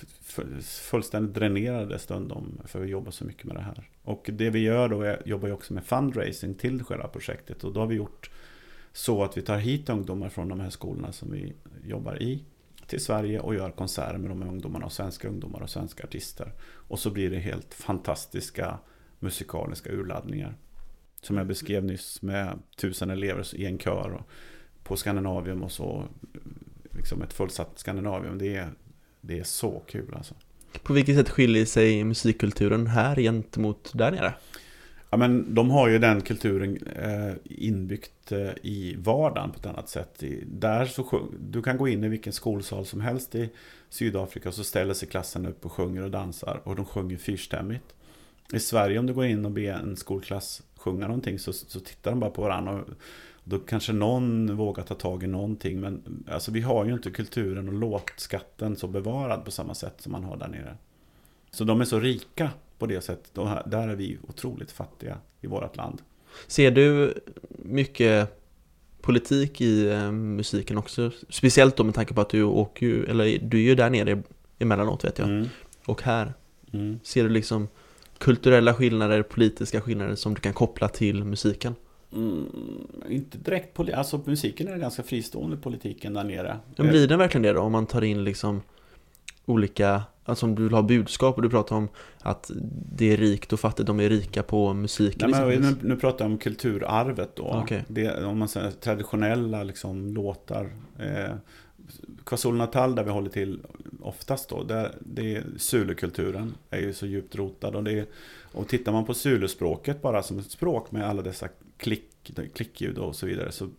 [0.61, 3.89] fullständigt dränerade stundom för vi jobbar så mycket med det här.
[4.03, 7.63] Och det vi gör då är, jobbar ju också med fundraising till själva projektet.
[7.63, 8.31] Och då har vi gjort
[8.93, 11.53] så att vi tar hit ungdomar från de här skolorna som vi
[11.83, 12.43] jobbar i
[12.87, 16.53] till Sverige och gör konserter med de här ungdomarna och svenska ungdomar och svenska artister.
[16.63, 18.79] Och så blir det helt fantastiska
[19.19, 20.55] musikaliska urladdningar.
[21.21, 24.29] Som jag beskrev nyss med tusen elever i en kör och
[24.83, 26.07] på Skandinavium och så.
[27.01, 28.37] Liksom ett fullsatt Skandinavium.
[28.37, 28.69] Det är,
[29.21, 30.33] det är så kul alltså.
[30.83, 34.33] På vilket sätt skiljer sig musikkulturen här gentemot där nere?
[35.09, 39.89] Ja, men de har ju den kulturen eh, inbyggt eh, i vardagen på ett annat
[39.89, 40.23] sätt.
[40.45, 43.49] Där så sjung, du kan gå in i vilken skolsal som helst i
[43.89, 47.95] Sydafrika och så ställer sig klassen upp och sjunger och dansar och de sjunger fyrstämmigt.
[48.53, 52.11] I Sverige om du går in och ber en skolklass sjunga någonting så, så tittar
[52.11, 52.73] de bara på varandra.
[52.73, 52.87] Och
[53.43, 55.79] då kanske någon vågar ta tag i någonting.
[55.79, 60.11] Men alltså, vi har ju inte kulturen och låtskatten så bevarad på samma sätt som
[60.11, 60.77] man har där nere.
[61.51, 63.37] Så de är så rika på det sättet.
[63.37, 66.01] Och här, där är vi otroligt fattiga i vårt land.
[66.47, 67.13] Ser du
[67.49, 68.41] mycket
[69.01, 71.11] politik i eh, musiken också?
[71.29, 74.23] Speciellt då med tanke på att du åker ju, eller du är ju där nere
[74.59, 75.29] emellanåt vet jag.
[75.29, 75.47] Mm.
[75.85, 76.33] Och här.
[76.73, 76.99] Mm.
[77.03, 77.67] Ser du liksom
[78.17, 81.75] kulturella skillnader, politiska skillnader som du kan koppla till musiken?
[82.13, 82.45] Mm,
[83.09, 86.59] inte direkt poli- Alltså musiken är ganska fristående politiken där nere.
[86.77, 87.61] Men blir den verkligen det då?
[87.61, 88.61] Om man tar in liksom
[89.45, 91.87] olika, alltså om du vill ha budskap och du pratar om
[92.19, 92.51] att
[92.95, 95.17] det är rikt och fattigt, de är rika på musik.
[95.19, 95.77] Nej, men liksom.
[95.81, 97.43] nu, nu pratar jag om kulturarvet då.
[97.63, 97.85] Okej.
[97.87, 100.69] Det, om man säger traditionella liksom, låtar.
[100.99, 101.31] Eh,
[102.25, 103.59] KwaZulu-Natal där vi håller till
[104.01, 104.63] oftast då.
[104.63, 107.75] Där, det är Zulu-kulturen är ju så djupt rotad.
[107.75, 108.05] Och, det är,
[108.53, 111.47] och tittar man på Zulu-språket bara som ett språk med alla dessa
[111.81, 113.51] klick, klickljud och så vidare.
[113.51, 113.69] Så,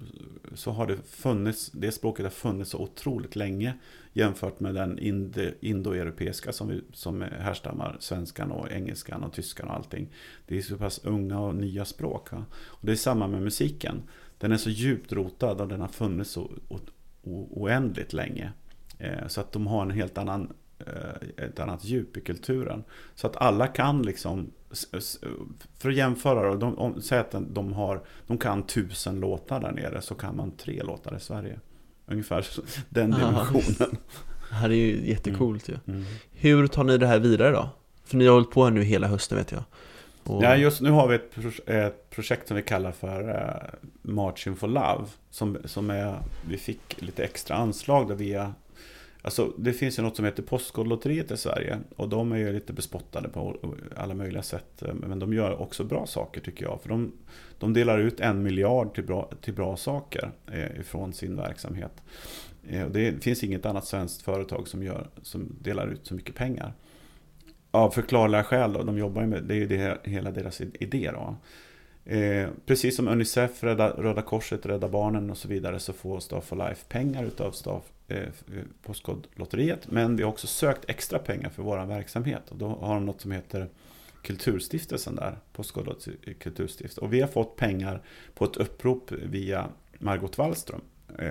[0.54, 3.74] så har det funnits, det språket har funnits så otroligt länge.
[4.12, 4.98] Jämfört med den
[5.60, 10.08] indoeuropeiska som, vi, som härstammar svenskan och engelskan och tyskan och allting.
[10.46, 12.28] Det är så pass unga och nya språk.
[12.30, 12.44] Ja.
[12.54, 14.02] Och det är samma med musiken.
[14.38, 16.78] Den är så djupt rotad och den har funnits så o,
[17.22, 18.52] o, oändligt länge.
[18.98, 22.84] Eh, så att de har en helt annan eh, ett annat djup i kulturen.
[23.14, 24.50] Så att alla kan liksom,
[25.78, 29.72] för att jämföra då, de, om, säg att de, har, de kan tusen låtar där
[29.72, 31.60] nere så kan man tre låtar i Sverige.
[32.06, 32.46] Ungefär
[32.88, 33.96] den dimensionen.
[34.48, 35.78] Det här är ju jättecoolt ju.
[35.86, 36.04] Mm.
[36.32, 37.68] Hur tar ni det här vidare då?
[38.04, 39.62] För ni har hållit på här nu hela hösten vet jag.
[40.24, 43.78] Och, Ja, just nu har vi ett, pro- ett projekt som vi kallar för uh,
[44.02, 45.04] Marching for Love.
[45.30, 46.18] Som, som är,
[46.48, 48.54] vi fick lite extra anslag där via
[49.24, 52.72] Alltså det finns ju något som heter Postkodlotteriet i Sverige och de är ju lite
[52.72, 53.56] bespottade på
[53.96, 54.82] alla möjliga sätt.
[54.94, 56.80] Men de gör också bra saker tycker jag.
[56.82, 57.12] För de,
[57.58, 62.02] de delar ut en miljard till bra, till bra saker eh, ifrån sin verksamhet.
[62.68, 66.34] Eh, och det finns inget annat svenskt företag som, gör, som delar ut så mycket
[66.34, 66.72] pengar.
[67.70, 71.10] Av förklarliga skäl då, de jobbar ju med, det är ju det, hela deras idé
[71.12, 71.36] då.
[72.04, 76.44] Eh, precis som Unicef, Rädda, Röda Korset, Rädda Barnen och så vidare så får Staff
[76.44, 77.82] for Life pengar utav Staff,
[78.12, 79.90] Eh, eh, Postkodlotteriet.
[79.90, 82.50] Men vi har också sökt extra pengar för vår verksamhet.
[82.50, 83.68] Och då har de något som heter
[84.22, 87.00] Kulturstiftelsen där, Postkodlotteriet eh, Kulturstiftelse.
[87.00, 88.02] Och vi har fått pengar
[88.34, 90.80] på ett upprop via Margot Wallström.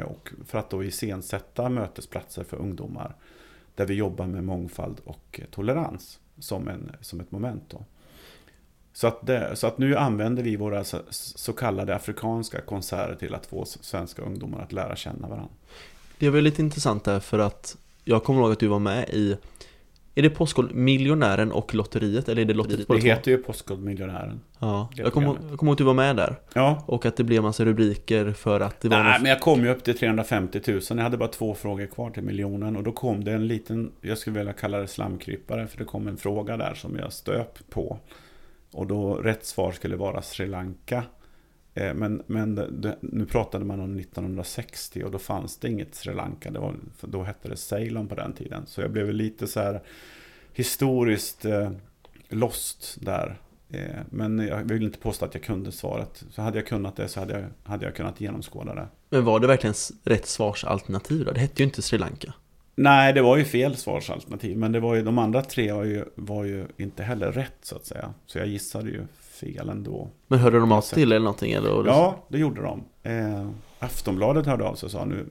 [0.05, 3.15] Och för att då iscensätta mötesplatser för ungdomar.
[3.75, 7.63] Där vi jobbar med mångfald och tolerans som, en, som ett moment.
[7.67, 7.85] Då.
[8.93, 13.35] Så att, det, så att nu använder vi våra så, så kallade afrikanska konserter till
[13.35, 15.53] att få svenska ungdomar att lära känna varandra.
[16.21, 19.37] Det var lite intressant där för att jag kommer ihåg att du var med i
[20.15, 23.07] Är det Postkod Miljonären och Lotteriet eller är det Lotteriet Det två?
[23.07, 24.41] heter ju Postkodmiljonären.
[24.59, 26.83] Ja, det jag kommer jag kommer ihåg att du var med där Ja.
[26.87, 29.21] och att det blev massa rubriker för att det var Nej, någon...
[29.21, 30.81] men jag kom ju upp till 350 000.
[30.89, 32.75] Jag hade bara två frågor kvar till miljonen.
[32.75, 35.67] Och då kom det en liten, jag skulle vilja kalla det slamkrypare.
[35.67, 37.97] För det kom en fråga där som jag stöp på.
[38.73, 41.03] Och då rätt svar skulle vara Sri Lanka.
[41.73, 46.13] Eh, Men, men det, nu pratade man om 1960 och då fanns det inget Sri
[46.13, 46.51] Lanka.
[46.51, 48.63] Det var, då hette det Ceylon på den tiden.
[48.65, 49.81] Så jag blev lite så här
[50.53, 51.71] historiskt eh,
[52.29, 53.37] lost där.
[53.69, 56.23] Eh, men jag vill inte påstå att jag kunde svaret.
[56.31, 58.87] Så hade jag kunnat det så hade jag, hade jag kunnat genomskåda det.
[59.09, 61.31] Men var det verkligen rätt svarsalternativ då?
[61.31, 62.33] Det hette ju inte Sri Lanka
[62.75, 64.57] Nej, det var ju fel svarsalternativ.
[64.57, 67.75] Men det var ju, de andra tre var ju, var ju inte heller rätt så
[67.75, 68.13] att säga.
[68.25, 69.07] Så jag gissade ju
[69.41, 70.09] fel ändå.
[70.27, 71.51] Men hörde de av sig till eller någonting?
[71.51, 71.69] Eller?
[71.69, 72.83] Ja, det gjorde de.
[73.03, 75.25] Eh, Aftonbladet hörde av sig och sa nu.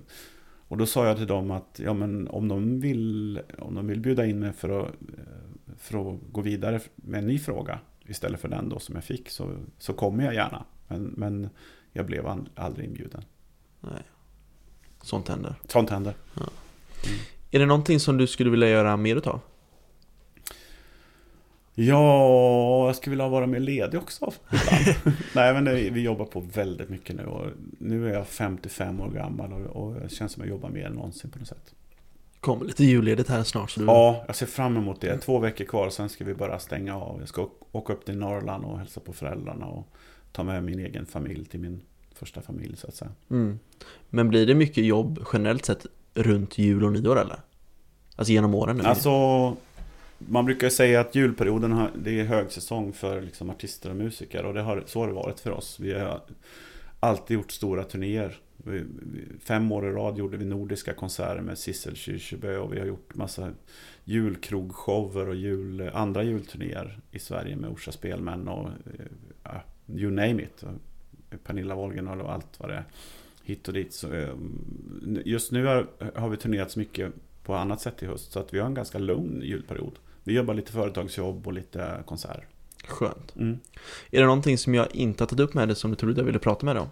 [0.69, 4.01] Och då sa jag till dem att ja, men om, de vill, om de vill
[4.01, 8.41] bjuda in mig för att, eh, för att gå vidare med en ny fråga istället
[8.41, 10.65] för den då som jag fick så, så kommer jag gärna.
[10.89, 11.49] Men, men
[11.93, 13.25] jag blev aldrig inbjuden.
[13.81, 14.03] Nej.
[15.03, 15.55] Sånt händer.
[15.69, 16.15] Sånt händer.
[17.51, 19.41] Är det någonting som du skulle vilja göra mer utav?
[21.87, 24.33] Ja, jag skulle vilja vara mer ledig också.
[25.35, 27.25] Nej, men det, vi jobbar på väldigt mycket nu.
[27.25, 27.47] Och
[27.79, 30.87] nu är jag 55 år gammal och, och det känns som att jag jobbar mer
[30.87, 31.75] än någonsin på något sätt.
[32.41, 33.87] Kommer lite julledigt här snart så du...
[33.87, 35.19] Ja, jag ser fram emot det.
[35.19, 37.21] Två veckor kvar, sen ska vi bara stänga av.
[37.21, 39.89] Jag ska åka upp till Norrland och hälsa på föräldrarna och
[40.33, 41.81] ta med min egen familj till min
[42.15, 43.11] första familj så att säga.
[43.31, 43.59] Mm.
[44.09, 47.41] Men blir det mycket jobb generellt sett runt jul och nyår eller?
[48.17, 48.85] Alltså genom åren nu?
[48.85, 49.57] Alltså,
[50.29, 54.45] man brukar ju säga att julperioden har, det är högsäsong för liksom artister och musiker
[54.45, 55.81] och det har, så har det varit för oss.
[55.81, 56.21] Vi har
[57.01, 58.37] alltid gjort stora turnéer.
[58.57, 58.85] Vi-
[59.41, 63.15] Fem år i rad gjorde vi nordiska konserter med Sissel Kyrkjebø och vi har gjort
[63.15, 63.51] massa
[64.05, 69.05] julkrogshower och jul, andra julturnéer i Sverige med Orsa Spelmän och eh,
[69.45, 69.63] ja,
[69.95, 70.65] you name it.
[71.45, 72.85] Pernilla Wolgen och allt vad det är.
[73.45, 73.93] Hit och dit.
[73.93, 74.35] Så, eh,
[75.25, 77.13] just nu har, har vi turnerat så mycket
[77.45, 78.33] på annat sätt i höst.
[78.33, 79.99] Så att vi har en ganska lugn julperiod.
[80.31, 82.47] Vi jobbar lite företagsjobb och lite konserter.
[82.85, 83.37] Skönt.
[83.37, 83.59] Mm.
[84.11, 86.25] Är det någonting som jag inte har tagit upp med dig som du trodde jag
[86.25, 86.89] ville prata med dig om?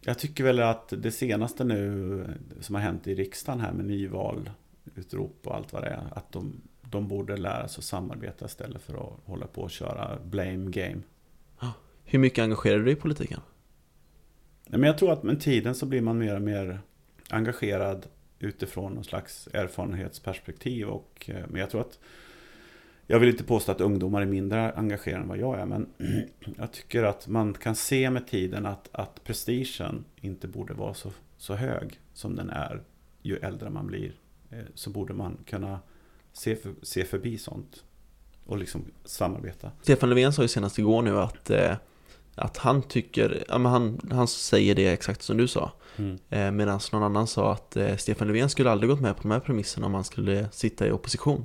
[0.00, 2.24] Jag tycker väl att det senaste nu
[2.60, 4.50] som har hänt i riksdagen här med nyval,
[4.94, 6.08] utrop och allt vad det är.
[6.10, 10.18] Att de, de borde lära sig att samarbeta istället för att hålla på och köra
[10.24, 11.00] blame game.
[12.04, 13.40] Hur mycket engagerar du dig i politiken?
[14.66, 16.80] Nej, Men jag tror att med tiden så blir man mer och mer
[17.30, 18.06] engagerad
[18.38, 20.88] utifrån någon slags erfarenhetsperspektiv.
[20.88, 21.98] Och, eh, men jag tror att
[23.10, 25.86] jag vill inte påstå att ungdomar är mindre engagerade än vad jag är, men
[26.58, 31.12] jag tycker att man kan se med tiden att, att prestigen inte borde vara så,
[31.38, 32.82] så hög som den är
[33.22, 34.12] ju äldre man blir.
[34.50, 35.80] Eh, Så borde man kunna
[36.32, 37.84] se, för, se förbi sånt
[38.46, 39.70] och liksom samarbeta.
[39.82, 41.76] Stefan Löfven sa ju senast igår nu att, eh,
[42.34, 45.72] att han tycker, ja men han, han säger det exakt som du sa.
[45.96, 46.18] Mm.
[46.30, 49.40] Eh, Medan någon annan sa att Stefan Löfven skulle aldrig gått med på de här
[49.40, 51.44] premisserna om han skulle sitta i opposition.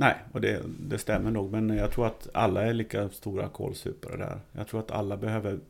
[0.00, 1.52] Nej, och det, det stämmer nog.
[1.52, 4.40] Men jag tror att alla är lika stora kålsupare där.
[4.52, 5.60] Jag tror att alla behöver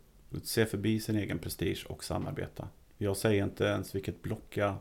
[0.42, 2.68] se förbi sin egen prestige och samarbeta.
[2.98, 4.74] Jag säger inte ens vilket block jag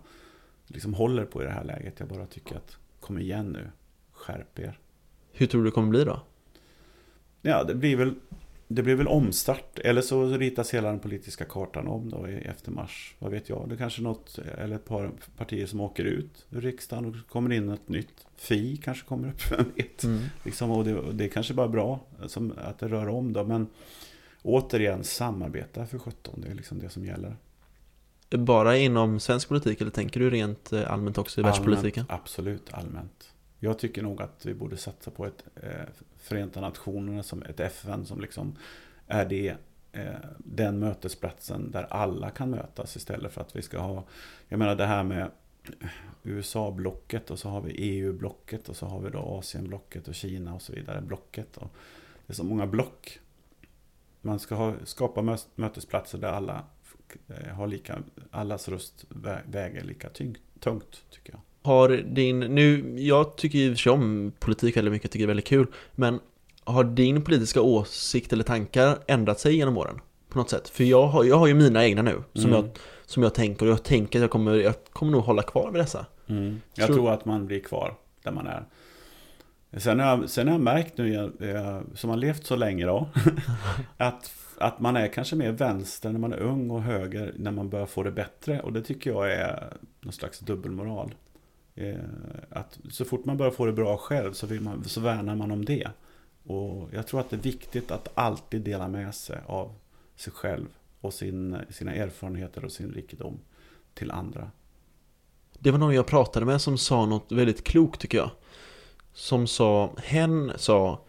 [0.65, 1.99] liksom håller på i det här läget.
[1.99, 3.71] Jag bara tycker att kom igen nu,
[4.11, 4.79] skärp er.
[5.31, 6.19] Hur tror du det kommer bli då?
[7.41, 8.13] Ja, det blir väl
[8.68, 9.80] det blir väl omstart.
[9.80, 13.15] Eller så ritas hela den politiska kartan om då efter mars.
[13.20, 13.70] Vad vet jag.
[13.70, 17.53] Det är kanske något eller ett par partier som åker ut ur riksdagen och kommer
[17.53, 18.28] in ett nytt.
[18.36, 20.03] Fi kanske kommer upp, vem vet.
[20.43, 23.43] Liksom, och, det, det är kanske bara bra som, att det rör om då.
[23.43, 23.68] Men
[24.41, 26.41] återigen, samarbeta för 17.
[26.41, 27.36] Det är liksom det som gäller.
[28.30, 32.05] Bara inom svensk politik eller tänker du rent eh, allmänt också i världspolitiken?
[32.09, 33.34] Allmänt, absolut, allmänt.
[33.60, 35.86] Jag tycker nog att vi borde satsa på ett eh,
[36.18, 38.55] Förenta Nationerna som ett FN som liksom
[39.08, 39.55] är det,
[39.91, 44.03] eh, den mötesplatsen där alla kan mötas istället för att vi ska ha,
[44.47, 45.32] jag menar det här med
[46.24, 50.62] USA-blocket och så har vi EU-blocket och så har vi då Asien-blocket och Kina och
[50.62, 51.58] så vidare, blocket.
[51.58, 51.70] Och
[52.26, 53.20] det är så många block.
[54.22, 56.66] Man ska ha, skapa mötesplatser där alla
[57.28, 59.05] eh, har lika, allas röst
[59.45, 61.41] väger lika tyngt, tungt tycker jag.
[61.68, 65.36] Har din, nu, jag tycker ju för om politik väldigt mycket, jag tycker det är
[65.36, 66.20] väldigt kul, men
[66.63, 69.99] har din politiska åsikt eller tankar ändrat sig genom åren?
[70.30, 70.70] På något sätt?
[70.70, 72.55] För jag har, jag har ju mina egna nu, som, Mm.
[72.55, 72.70] jag,
[73.05, 75.82] som jag tänker, och jag tänker att jag kommer, jag kommer nog hålla kvar vid
[75.82, 76.05] dessa.
[76.74, 77.93] Jag Tror- tror att man blir kvar
[78.24, 78.65] där man är.
[79.78, 82.86] Sen har jag, sen har jag märkt nu, jag, jag, som har levt så länge
[82.86, 83.09] då,
[83.97, 87.70] att, att man är kanske mer vänster när man är ung och höger när man
[87.70, 88.59] börjar få det bättre.
[88.59, 91.15] Och det tycker jag är någon slags dubbelmoral.
[91.78, 91.99] Eh,
[92.49, 95.51] att så fort man börjar få det bra själv så, vill man, så värnar man
[95.51, 95.88] om det.
[96.43, 99.75] Och jag tror att det är viktigt att alltid dela med sig av
[100.15, 100.67] sig själv
[101.01, 103.39] och sin, sina erfarenheter och sin rikedom
[103.93, 104.51] till andra.
[105.59, 108.30] Det var någon jag pratade med som sa något väldigt klokt tycker jag.
[109.13, 110.99] Som sa, hen sa,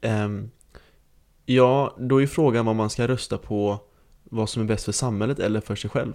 [0.00, 0.50] ehm,
[1.46, 3.78] ja, då är frågan vad man ska rösta på,
[4.24, 6.14] vad som är bäst för samhället eller för sig själv.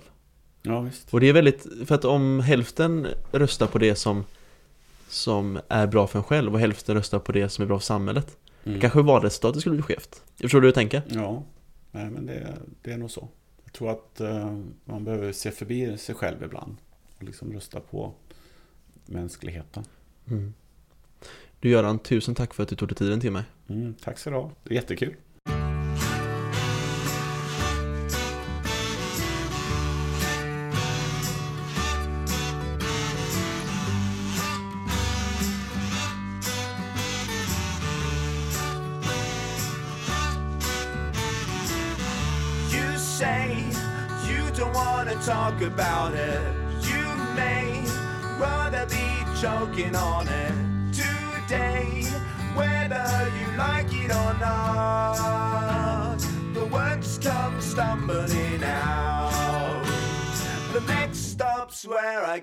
[0.68, 1.14] Ja, visst.
[1.14, 4.26] Och det är väldigt, för att om hälften röstar på det som,
[5.08, 7.86] som är bra för en själv och hälften röstar på det som är bra för
[7.86, 8.38] samhället.
[8.64, 8.80] Mm.
[8.80, 10.24] Kanske valresultatet skulle bli skevt.
[10.38, 11.02] Jag förstår du hur jag tänker?
[11.08, 11.44] Ja,
[11.92, 13.28] nej, men det, det är nog så.
[13.64, 16.76] Jag tror att eh, man behöver se förbi sig själv ibland.
[17.18, 18.14] Och liksom rösta på
[19.06, 19.84] mänskligheten.
[20.28, 20.54] Mm.
[21.60, 23.44] Du Göran, tusen tack för att du tog dig tiden till mig.
[23.68, 24.52] Mm, tack så du ha.
[24.64, 25.16] Jättekul.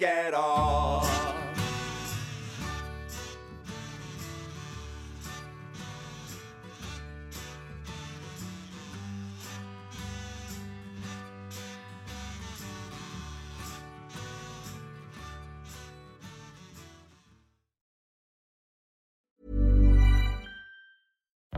[0.00, 0.93] Where I get